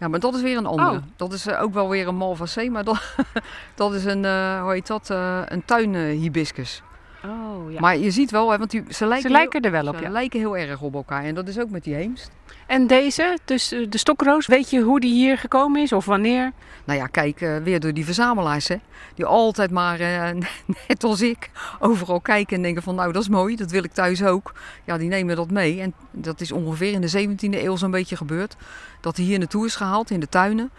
[0.00, 0.90] Ja, maar dat is weer een andere.
[0.90, 1.02] Oh.
[1.16, 3.14] Dat is ook wel weer een malvacee, maar dat,
[3.74, 6.82] dat is een, eh, hoe heet dat, eh, een tuinhibiscus.
[7.24, 7.80] Oh, ja.
[7.80, 9.98] Maar je ziet wel, hè, want die, ze lijken, Ze lijken heel, er wel op,
[9.98, 10.10] ze ja.
[10.10, 11.24] lijken heel erg op elkaar.
[11.24, 12.30] En dat is ook met die heemst.
[12.66, 16.52] En deze, dus eh, de stokroos, weet je hoe die hier gekomen is of wanneer?
[16.84, 18.76] Nou ja, kijk, eh, weer door die verzamelaars, hè.
[19.14, 20.30] Die altijd maar, eh,
[20.88, 22.94] net als ik, overal kijken en denken van...
[22.94, 24.52] nou, dat is mooi, dat wil ik thuis ook.
[24.84, 25.80] Ja, die nemen dat mee.
[25.80, 28.56] En dat is ongeveer in de 17e eeuw zo'n beetje gebeurd.
[29.00, 30.70] Dat hij hier naartoe is gehaald, in de tuinen.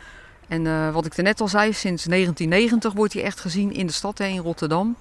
[0.48, 3.94] En wat ik er net al zei, sinds 1990 wordt hij echt gezien in de
[3.94, 4.96] stad hè, in Rotterdam.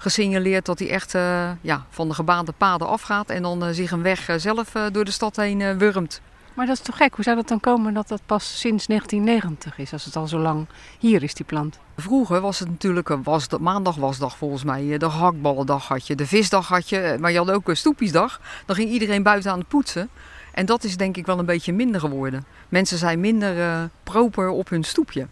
[0.00, 3.90] Gesignaleerd dat hij echt eh, ja, van de gebaande paden afgaat en dan eh, zich
[3.90, 6.20] een weg eh, zelf door de stad heen wurmt.
[6.54, 7.14] Maar dat is toch gek?
[7.14, 10.38] Hoe zou dat dan komen dat dat pas sinds 1990 is, als het al zo
[10.38, 10.66] lang
[10.98, 11.78] hier is, die plant?
[11.96, 14.98] Vroeger was het natuurlijk een wasdag, maandag wasdag volgens mij.
[14.98, 18.40] De hakballendag had je, de visdag had je, maar je had ook een stoepiesdag.
[18.66, 20.08] Dan ging iedereen buiten aan het poetsen.
[20.52, 22.44] En dat is denk ik wel een beetje minder geworden.
[22.68, 25.26] Mensen zijn minder uh, proper op hun stoepje.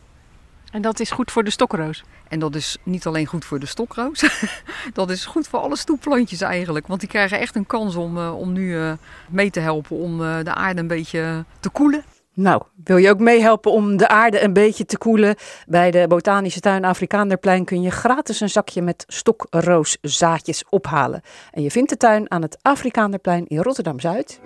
[0.70, 2.04] En dat is goed voor de stokroos?
[2.28, 4.24] En dat is niet alleen goed voor de stokroos.
[4.92, 6.86] dat is goed voor alle stoepplantjes eigenlijk.
[6.86, 8.92] Want die krijgen echt een kans om, uh, om nu uh,
[9.28, 12.04] mee te helpen om uh, de aarde een beetje te koelen.
[12.34, 15.34] Nou, wil je ook meehelpen om de aarde een beetje te koelen?
[15.66, 21.22] Bij de Botanische Tuin Afrikaanderplein kun je gratis een zakje met stokrooszaadjes ophalen.
[21.50, 24.40] En je vindt de tuin aan het Afrikaanderplein in Rotterdam-Zuid.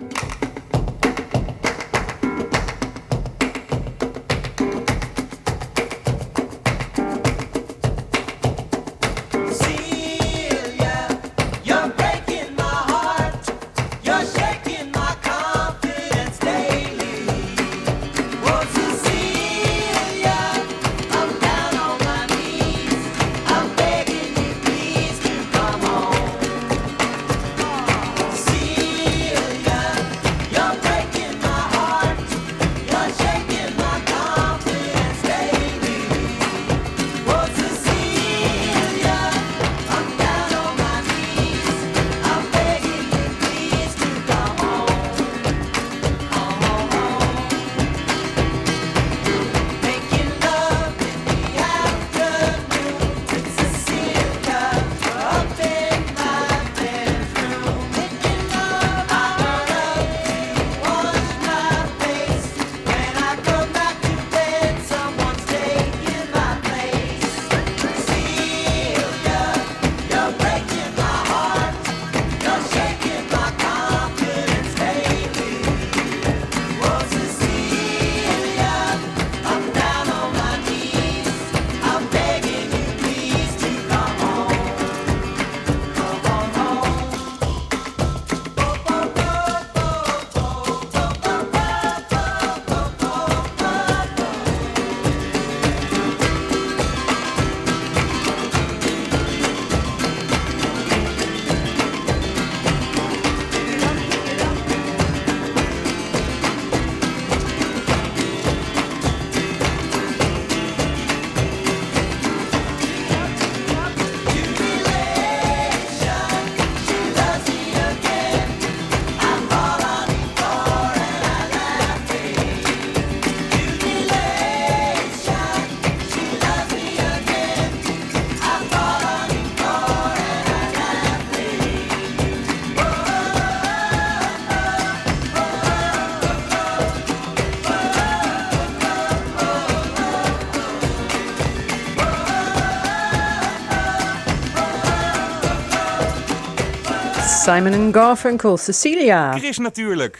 [147.25, 149.37] Simon Garfunkel, Cecilia.
[149.37, 150.19] Chris natuurlijk.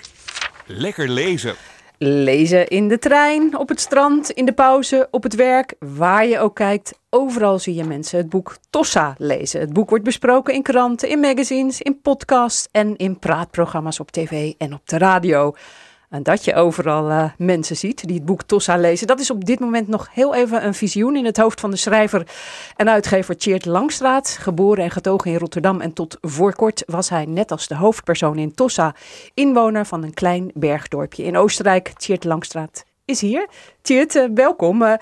[0.65, 1.55] Lekker lezen.
[1.97, 6.39] Lezen in de trein, op het strand, in de pauze, op het werk, waar je
[6.39, 6.99] ook kijkt.
[7.09, 9.59] Overal zie je mensen het boek Tossa lezen.
[9.59, 14.53] Het boek wordt besproken in kranten, in magazines, in podcasts en in praatprogramma's op tv
[14.57, 15.55] en op de radio.
[16.13, 19.07] En dat je overal uh, mensen ziet die het boek Tossa lezen.
[19.07, 21.77] Dat is op dit moment nog heel even een visioen in het hoofd van de
[21.77, 22.27] schrijver
[22.75, 24.37] en uitgever Tjeerd Langstraat.
[24.39, 28.37] Geboren en getogen in Rotterdam en tot voor kort was hij net als de hoofdpersoon
[28.37, 28.95] in Tossa
[29.33, 31.93] inwoner van een klein bergdorpje in Oostenrijk.
[31.97, 33.47] Tjeerd Langstraat is hier.
[33.81, 34.81] Tjeerd, uh, welkom.
[34.81, 34.93] Uh,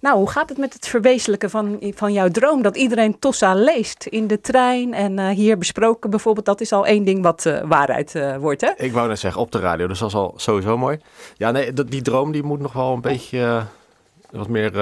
[0.00, 2.62] nou, hoe gaat het met het verwezenlijken van, van jouw droom?
[2.62, 6.46] Dat iedereen Tossa leest in de trein en uh, hier besproken bijvoorbeeld.
[6.46, 8.70] Dat is al één ding wat waarheid wordt, hè?
[8.76, 9.86] Ik wou net zeggen, op de radio.
[9.86, 11.00] Dus dat is al sowieso mooi.
[11.36, 13.62] Ja, nee, dat, die droom die moet nog wel een beetje
[14.30, 14.72] wat meer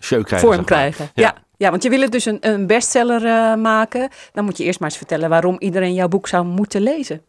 [0.00, 0.48] show krijgen.
[0.48, 1.22] Vorm krijgen, ja.
[1.22, 1.34] ja.
[1.56, 1.70] ja.
[1.70, 4.08] want je wil het dus een, een bestseller maken.
[4.32, 7.22] Dan moet je eerst maar eens vertellen waarom iedereen jouw boek zou moeten lezen.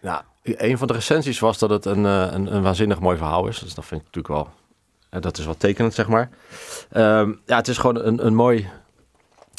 [0.00, 3.58] Nou, een van de recensies was dat het een, een, een waanzinnig mooi verhaal is.
[3.58, 4.58] Dus dat vind ik natuurlijk wel
[5.20, 6.28] dat is wat tekenend, zeg maar.
[6.92, 8.68] Um, ja, het is gewoon een, een mooi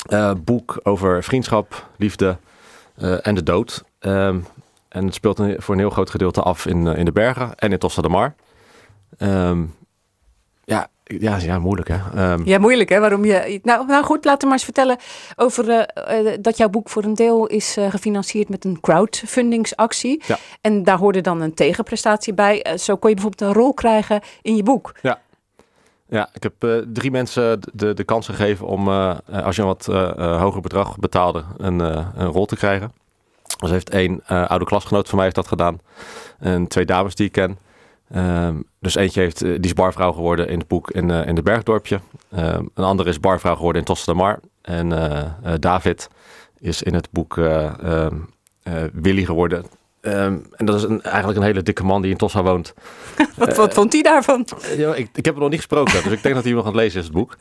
[0.10, 2.38] uh, boek over vriendschap, liefde
[3.22, 3.84] en de dood.
[4.00, 4.46] Um,
[4.88, 7.80] en het speelt voor een heel groot gedeelte af in, in de bergen en in
[7.80, 8.36] Tossa de Mar.
[9.18, 9.76] Um,
[10.64, 10.88] ja,
[11.20, 12.34] ja, ja, moeilijk hè.
[12.44, 13.00] ja, moeilijk hè.
[13.00, 13.60] Waarom je.
[13.64, 14.98] Nou, nou goed, laat me maar eens vertellen
[15.36, 15.88] over
[16.42, 20.24] dat jouw boek voor een deel is gefinancierd met een crowdfundingsactie.
[20.28, 20.38] Ja.
[20.62, 22.78] En daar hoorde dan een tegenprestatie bij.
[22.78, 24.94] zo kon je bijvoorbeeld een rol krijgen in je boek.
[25.02, 25.20] Ja.
[26.08, 29.86] Ja, ik heb drie mensen de, de kans gegeven om, als je een wat
[30.40, 32.92] hoger bedrag betaalde, een, een rol te krijgen.
[33.58, 35.80] Dus heeft één oude klasgenoot van mij heeft dat gedaan.
[36.40, 37.58] En twee dames die ik ken.
[38.12, 41.36] Ehm, dus eentje heeft, eh, die is barvrouw geworden in het boek in, eh, in
[41.36, 42.00] de Bergdorpje.
[42.32, 44.40] Ehm, een andere is barvrouw geworden in Tossa de Mar.
[44.62, 46.10] En eh, David
[46.60, 48.16] is in het boek eh, ehm,
[48.64, 49.66] eh, Willy geworden.
[50.02, 52.74] En dat is een, eigenlijk een hele dikke man die in Tossa woont.
[53.38, 54.48] Wat, wat vond hij daarvan?
[54.78, 56.72] Ja, ik, ik heb het nog niet gesproken, dus ik denk dat hij nog aan
[56.72, 57.36] het lezen is, het boek.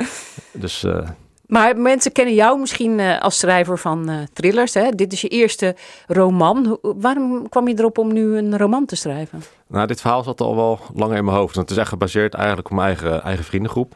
[0.52, 1.08] Dus eh,
[1.50, 4.74] Maar mensen kennen jou misschien eh, als schrijver van eh, thrillers.
[4.74, 4.90] Hè?
[4.90, 5.76] Dit is je eerste
[6.06, 6.78] roman.
[6.82, 9.42] Waarom kwam je erop om nu een roman te schrijven?
[9.66, 11.56] Nou, dit verhaal zat al wel langer in mijn hoofd.
[11.56, 13.94] Het is echt gebaseerd eigenlijk op mijn eigen, eigen vriendengroep.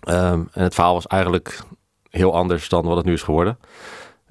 [0.00, 1.60] Ehm, en het verhaal was eigenlijk
[2.10, 3.58] heel anders dan wat het nu is geworden.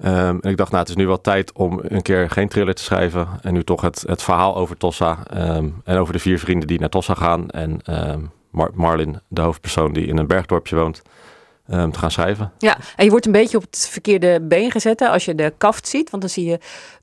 [0.00, 2.74] Ehm, en ik dacht, nou, het is nu wel tijd om een keer geen thriller
[2.74, 3.28] te schrijven.
[3.42, 5.18] En nu toch het, het verhaal over Tossa.
[5.30, 7.48] ehm, en over de vier vrienden die naar Tossa gaan.
[7.50, 7.80] En
[8.50, 11.02] Mar- Marlin, de hoofdpersoon die in een bergdorpje woont,
[11.68, 12.52] ehm, te gaan schrijven.
[12.58, 15.52] Ja, en je wordt een beetje op het verkeerde been gezet hè, als je de
[15.58, 16.10] kaft ziet.
[16.10, 16.58] Want dan zie je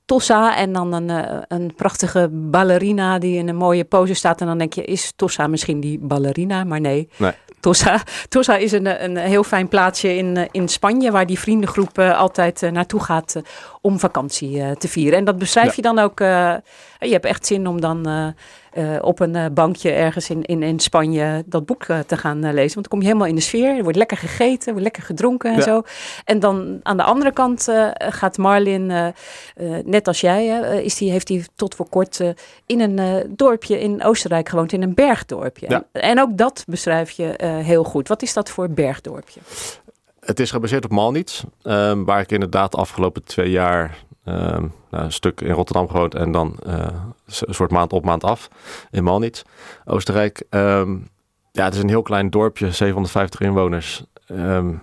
[0.06, 4.42] Tossa en dan een, eh, een prachtige ballerina die in een mooie pose staat.
[4.42, 6.64] En dan denk je, is Tossa misschien die ballerina?
[6.64, 7.32] Maar nee, Nee.
[7.60, 11.12] Tossa, Tossa is een, een heel fijn plaatsje in, eh, in Spanje...
[11.12, 13.42] waar die vriendengroep eh, altijd naartoe gaat
[13.82, 15.20] om vakantie te vieren.
[15.20, 15.74] En dat beschrijf Ja.
[15.76, 16.20] je dan ook...
[16.20, 18.34] je hebt echt zin om dan
[18.76, 21.44] eh, op een eh, bankje ergens in, in, in Spanje...
[21.46, 22.74] dat boek eh, te gaan lezen.
[22.74, 23.78] Want dan kom je helemaal in de sfeer.
[23.78, 25.64] Er wordt lekker gegeten, wordt lekker gedronken en Ja.
[25.64, 25.82] zo.
[26.26, 27.68] En dan aan de andere kant
[27.98, 29.14] gaat Marlin,
[29.86, 30.48] net als jij...
[30.84, 32.20] is die, heeft hij tot voor kort
[32.66, 34.74] in een dorpje in Oostenrijk gewoond.
[34.74, 35.66] In een bergdorpje.
[35.70, 35.84] Ja.
[35.92, 38.08] En, en ook dat beschrijf je heel goed.
[38.08, 39.40] Wat is dat voor bergdorpje?
[40.20, 45.12] Het is gebaseerd op Malnitz, ehm, waar ik inderdaad de afgelopen twee jaar nou, een
[45.12, 46.88] stuk in Rotterdam gewoond en dan eh,
[47.26, 48.50] een soort maand op maand af
[48.92, 49.42] in Malnitz,
[49.86, 50.44] Oostenrijk.
[50.50, 50.98] Ehm,
[51.52, 54.04] ja, het is een heel klein dorpje, 750 inwoners.
[54.28, 54.74] Ehm,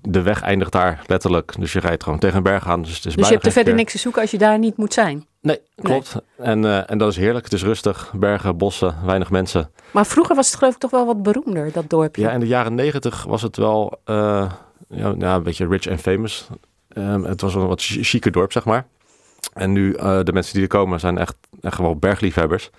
[0.00, 2.82] de weg eindigt daar letterlijk, dus je rijdt gewoon tegen een berg aan.
[2.82, 4.76] Dus, het is Dus je hebt er verder niks te zoeken als je daar niet
[4.76, 5.26] moet zijn.
[5.40, 6.14] Nee, klopt.
[6.36, 7.44] En, eh, en dat is heerlijk.
[7.44, 9.70] Het is rustig, bergen, bossen, weinig mensen.
[9.90, 12.22] Maar vroeger was het geloof ik toch wel wat beroemder, dat dorpje.
[12.22, 14.50] Ja, in de jaren negentig was het wel eh,
[14.88, 16.48] ja, ja, een beetje rich en famous.
[16.98, 18.86] Ehm, het was een wat chi- chiquer dorp, zeg maar.
[19.52, 22.70] En nu, eh, de mensen die er komen zijn echt, echt gewoon bergliefhebbers.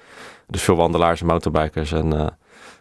[0.47, 2.27] Dus veel wandelaars en mountainbikers en eh,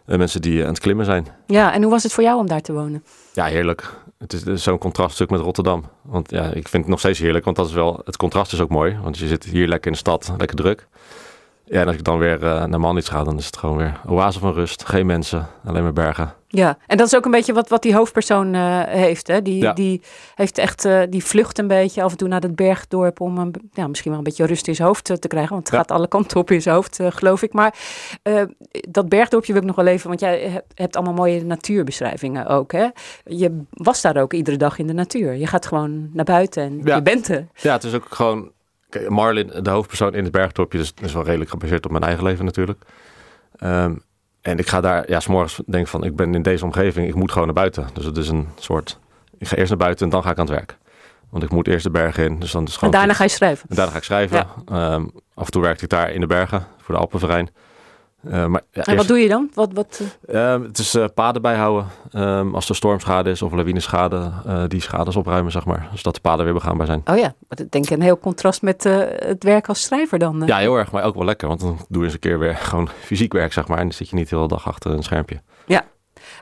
[0.05, 1.27] en mensen die aan het klimmen zijn.
[1.47, 3.03] Ja, en hoe was het voor jou om daar te wonen?
[3.33, 3.93] Ja, heerlijk.
[4.17, 5.83] Het is, zo'n contraststuk met Rotterdam.
[6.01, 8.61] Want ja, ik vind het nog steeds heerlijk, want dat is wel, het contrast is
[8.61, 8.97] ook mooi.
[9.03, 10.87] Want je zit hier lekker in de stad, lekker druk.
[11.65, 13.99] Ja, en als ik dan weer eh, naar Malnitz ga, dan is het gewoon weer
[14.07, 14.85] oase van rust.
[14.87, 16.33] Geen mensen, alleen maar bergen.
[16.51, 19.27] Ja, en dat is ook een beetje wat, wat die hoofdpersoon eh, heeft.
[19.27, 19.41] Hè?
[19.41, 19.73] Die, Ja.
[19.73, 20.01] die,
[20.35, 23.53] heeft echt, eh, die vlucht een beetje af en toe naar het bergdorp om een,
[23.73, 25.51] ja, misschien wel een beetje rust in zijn hoofd eh, te krijgen.
[25.51, 25.79] Want het Ja.
[25.81, 27.53] gaat alle kanten op in zijn hoofd, geloof ik.
[27.53, 27.73] Maar
[28.89, 32.71] dat bergdorpje wil ik nog wel even, want jij hebt, allemaal mooie natuurbeschrijvingen ook.
[32.71, 32.87] Hè?
[33.25, 35.33] Je was daar ook iedere dag in de natuur.
[35.35, 36.95] Je gaat gewoon naar buiten en Ja.
[36.95, 37.47] je bent er.
[37.55, 38.51] Ja, het is ook gewoon...
[39.07, 42.45] Marlin, de hoofdpersoon in het bergdorpje, dus is wel redelijk gebaseerd op mijn eigen leven
[42.45, 42.81] natuurlijk.
[43.55, 43.95] Ehm,
[44.49, 47.15] en ik ga daar, ja, s'morgens denk ik van, ik ben in deze omgeving, ik
[47.15, 47.87] moet gewoon naar buiten.
[47.93, 48.99] Dus het is een soort,
[49.37, 50.77] ik ga eerst naar buiten en dan ga ik aan het werk.
[51.29, 53.69] Want ik moet eerst de bergen in, dus dan is En daarna ga je schrijven.
[53.69, 54.37] En daarna ga ik schrijven.
[54.37, 54.47] Ja.
[54.65, 57.49] Ehm, af en toe werkte ik daar in de bergen voor de Alpenverein.
[58.23, 59.49] Eh, maar, ja, En wat doe je dan?
[59.53, 61.87] Wat, wat, eh, Ehm, het is eh, paden bijhouden.
[62.11, 64.31] Ehm, als er stormschade is of lawineschade,
[64.67, 65.87] die schades opruimen, zeg maar.
[65.91, 67.01] Dus dat de paden weer begaanbaar zijn.
[67.05, 70.43] oh ja, maar dat denk ik een heel contrast met het werk als schrijver dan.
[70.45, 71.47] Ja, heel erg, maar ook wel lekker.
[71.47, 73.77] Want dan doe je eens een keer weer gewoon fysiek werk, zeg maar.
[73.77, 75.41] En dan zit je niet de hele dag achter een schermpje.
[75.65, 75.83] Ja,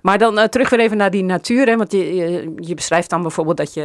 [0.02, 1.66] maar dan terug weer even naar die natuur.
[1.66, 1.78] Hè?
[1.78, 3.84] Want je, je, je beschrijft dan bijvoorbeeld dat je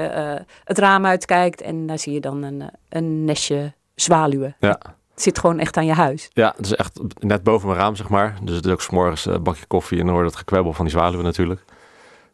[0.64, 4.56] het raam uitkijkt en daar zie je dan een, een nestje zwaluwen.
[4.58, 4.78] Ja.
[5.14, 6.30] Het zit gewoon echt aan je huis.
[6.32, 8.38] Ja, het is echt net boven mijn raam, zeg maar.
[8.42, 10.84] Dus het is ook s'morgens een bakje koffie en dan hoor je het gekwebbel van
[10.84, 11.64] die zwaluwen natuurlijk.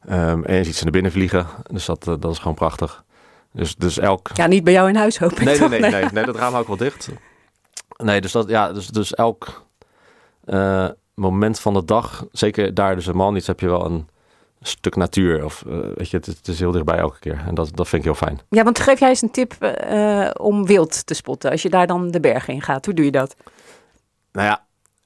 [0.06, 1.46] Ehm, en je ziet ze naar binnen vliegen.
[1.70, 3.04] Dus dat, eh, dat is gewoon prachtig.
[3.52, 4.30] Dus, dus elk...
[4.34, 6.50] Ja, niet bij jou in huis hoop ik Nee, nee, nee, nee, nee, dat raam
[6.50, 7.08] hou ik wel dicht.
[7.96, 9.66] Nee, dus, dat, ja, dus, dus elk
[10.44, 14.08] eh, moment van de dag, zeker daar dus helemaal niet, heb je wel een
[14.62, 15.44] stuk natuur.
[15.44, 17.44] Of eh, weet je, het, het is heel dichtbij elke keer.
[17.46, 18.40] En dat, dat vind ik heel fijn.
[18.48, 21.86] Ja, want geef jij eens een tip eh, om wild te spotten als je daar
[21.86, 22.84] dan de bergen in gaat.
[22.84, 23.36] Hoe doe je dat?
[24.32, 24.64] Nou ja,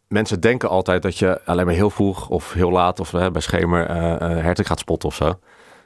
[0.09, 3.41] mensen denken altijd dat je alleen maar heel vroeg of heel laat of eh, bij
[3.41, 3.91] schemer
[4.43, 5.39] herten gaat spotten of zo.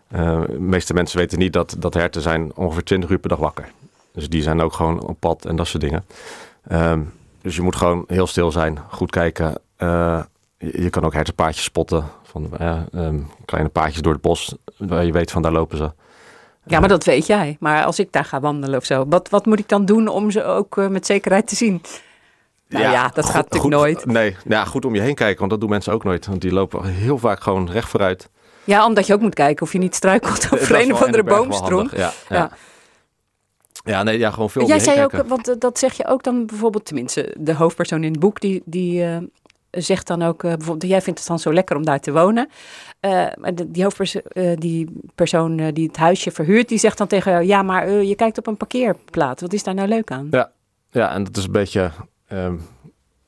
[0.09, 3.71] De meeste mensen weten niet dat, dat herten zijn ongeveer 20 uur per dag wakker.
[4.13, 6.05] Dus die zijn ook gewoon op pad en dat soort dingen.
[6.69, 7.01] Ehm,
[7.43, 9.59] dus je moet gewoon heel stil zijn, goed kijken.
[10.73, 12.05] Je, kan ook hertenpaadjes spotten.
[12.23, 15.93] Van eh, ehm, kleine paadjes door het bos, waar je weet van daar lopen ze.
[16.67, 17.57] Ja, maar dat weet jij.
[17.61, 20.31] Maar als ik daar ga wandelen of zo, wat, wat moet ik dan doen om
[20.31, 21.83] ze ook eh, met zekerheid te zien?
[22.69, 24.07] Nou ja, dat goed- gaat natuurlijk goed- nooit.
[24.07, 26.27] Nee, ja, goed om je heen kijken, want dat doen mensen ook nooit.
[26.27, 28.29] Want die lopen heel vaak gewoon recht vooruit.
[28.65, 31.79] Ja, omdat je ook moet kijken of je niet struikelt over een of andere boomstrom.
[31.79, 32.37] handig, Ja, ja.
[32.37, 32.51] Ja.
[33.85, 34.03] ja.
[34.03, 36.23] nee, ja, gewoon veel om Jij je heen zei ook, want dat zeg je ook
[36.23, 39.17] dan bijvoorbeeld, tenminste, de hoofdpersoon in het boek, die, die eh,
[39.77, 42.49] zegt dan ook, eh, bijvoorbeeld, jij vindt het dan zo lekker om daar te wonen.
[43.01, 47.07] Eh, maar de- die hoofdpersoon, eh, die persoon die het huisje verhuurt, die zegt dan
[47.07, 49.43] tegen jou, ja, maar je kijkt op een parkeerplaats.
[49.43, 50.29] Wat is daar nou leuk aan?
[50.31, 50.51] Ja,
[50.91, 51.91] ja en dat is een beetje.
[52.29, 52.55] ehm,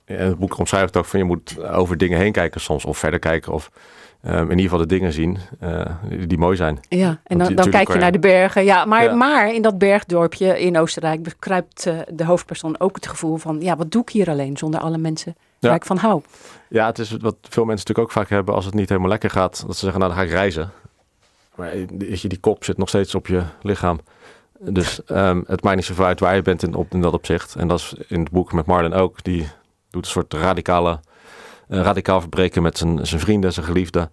[0.05, 2.99] in het boek omschrijft het ook van je moet over dingen heen kijken soms, of
[2.99, 3.71] verder kijken, of
[4.23, 5.39] ehm, in ieder geval de dingen zien
[6.27, 6.81] die, mooi zijn.
[6.89, 8.65] Ja, en dan, dan kijk je naar de bergen.
[8.65, 9.15] Ja, maar, Ja.
[9.15, 11.83] maar in dat bergdorpje in Oostenrijk bekruipt
[12.13, 15.37] de hoofdpersoon ook het gevoel van, ja, wat doe ik hier alleen zonder alle mensen
[15.61, 15.77] waar Ja.
[15.77, 16.23] ik van hou?
[16.69, 19.31] Ja, het is wat veel mensen natuurlijk ook vaak hebben als het niet helemaal lekker
[19.31, 19.65] gaat.
[19.67, 20.71] Dat ze zeggen, nou dan ga ik reizen.
[21.55, 21.87] Maar eh,
[22.23, 24.01] je, die kop zit nog steeds op je lichaam.
[24.61, 27.55] Dus ehm, het maakt niet zoveel uit waar je bent in, op, in dat opzicht.
[27.55, 29.25] En dat is in het boek met Marlon ook.
[29.25, 29.49] Die
[29.91, 31.01] doet een soort radicale,
[31.69, 34.11] eh, radicaal verbreken met zijn, zijn vrienden, zijn geliefden.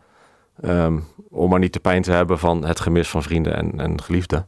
[0.61, 4.01] Ehm, om maar niet de pijn te hebben van het gemis van vrienden en, en
[4.01, 4.47] geliefden.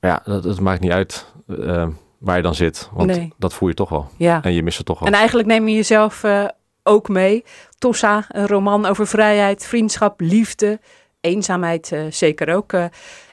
[0.00, 2.88] Ja, dat, dat maakt niet uit ehm, waar je dan zit.
[2.92, 3.32] Want Nee.
[3.36, 4.08] dat voel je toch wel.
[4.16, 4.42] Ja.
[4.42, 5.08] En je mist het toch wel.
[5.08, 6.44] En eigenlijk neem je jezelf eh,
[6.82, 7.44] ook mee.
[7.78, 10.80] Tossa, een roman over vrijheid, vriendschap, liefde,
[11.20, 12.72] eenzaamheid eh, zeker ook.
[12.72, 12.84] eh.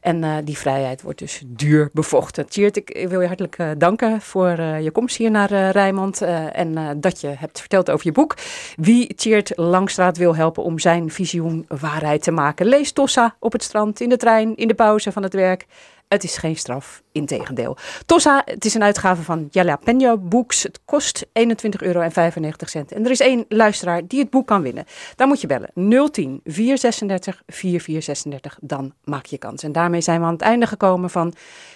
[0.01, 2.47] en die vrijheid wordt dus duur bevochten.
[2.49, 6.21] Tjeerd, ik wil je hartelijk danken voor je komst hier naar Rijnmond.
[6.21, 8.35] eh, en dat je hebt verteld over je boek.
[8.75, 12.65] Wie Tjeerd Langstraat wil helpen om zijn visioen waarheid te maken.
[12.65, 15.65] Lees Tossa op het strand, in de trein, in de pauze van het werk.
[16.07, 17.77] Het is geen straf, integendeel.
[18.05, 20.63] Tossa, het is een uitgave van Jalapeno Books.
[20.63, 21.31] Het kost 21,95
[21.79, 22.01] euro.
[22.01, 24.85] En er is één luisteraar die het boek kan winnen.
[25.15, 25.71] Dan moet je bellen
[26.11, 28.57] 010 436 4436.
[28.61, 29.63] Dan maak je kans.
[29.63, 31.33] En daarmee zijn we aan het einde gekomen van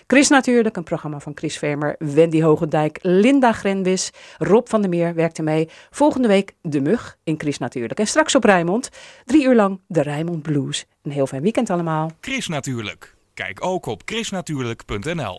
[0.08, 0.78] Chris Natuurlijk.
[0.78, 5.70] Een programma van Chris Vermer, Wendy Hogendijk, Linda Grenwis, Rob van der Meer werkte mee.
[5.90, 8.00] Volgende week De Mug in Chris Natuurlijk.
[8.00, 8.90] En straks op Rijnmond,
[9.26, 10.86] drie uur lang de Rijnmond Blues.
[11.04, 12.12] Een heel fijn weekend allemaal.
[12.22, 13.18] Chris Natuurlijk.
[13.40, 15.38] Kijk ook op chrisnatuurlijk.nl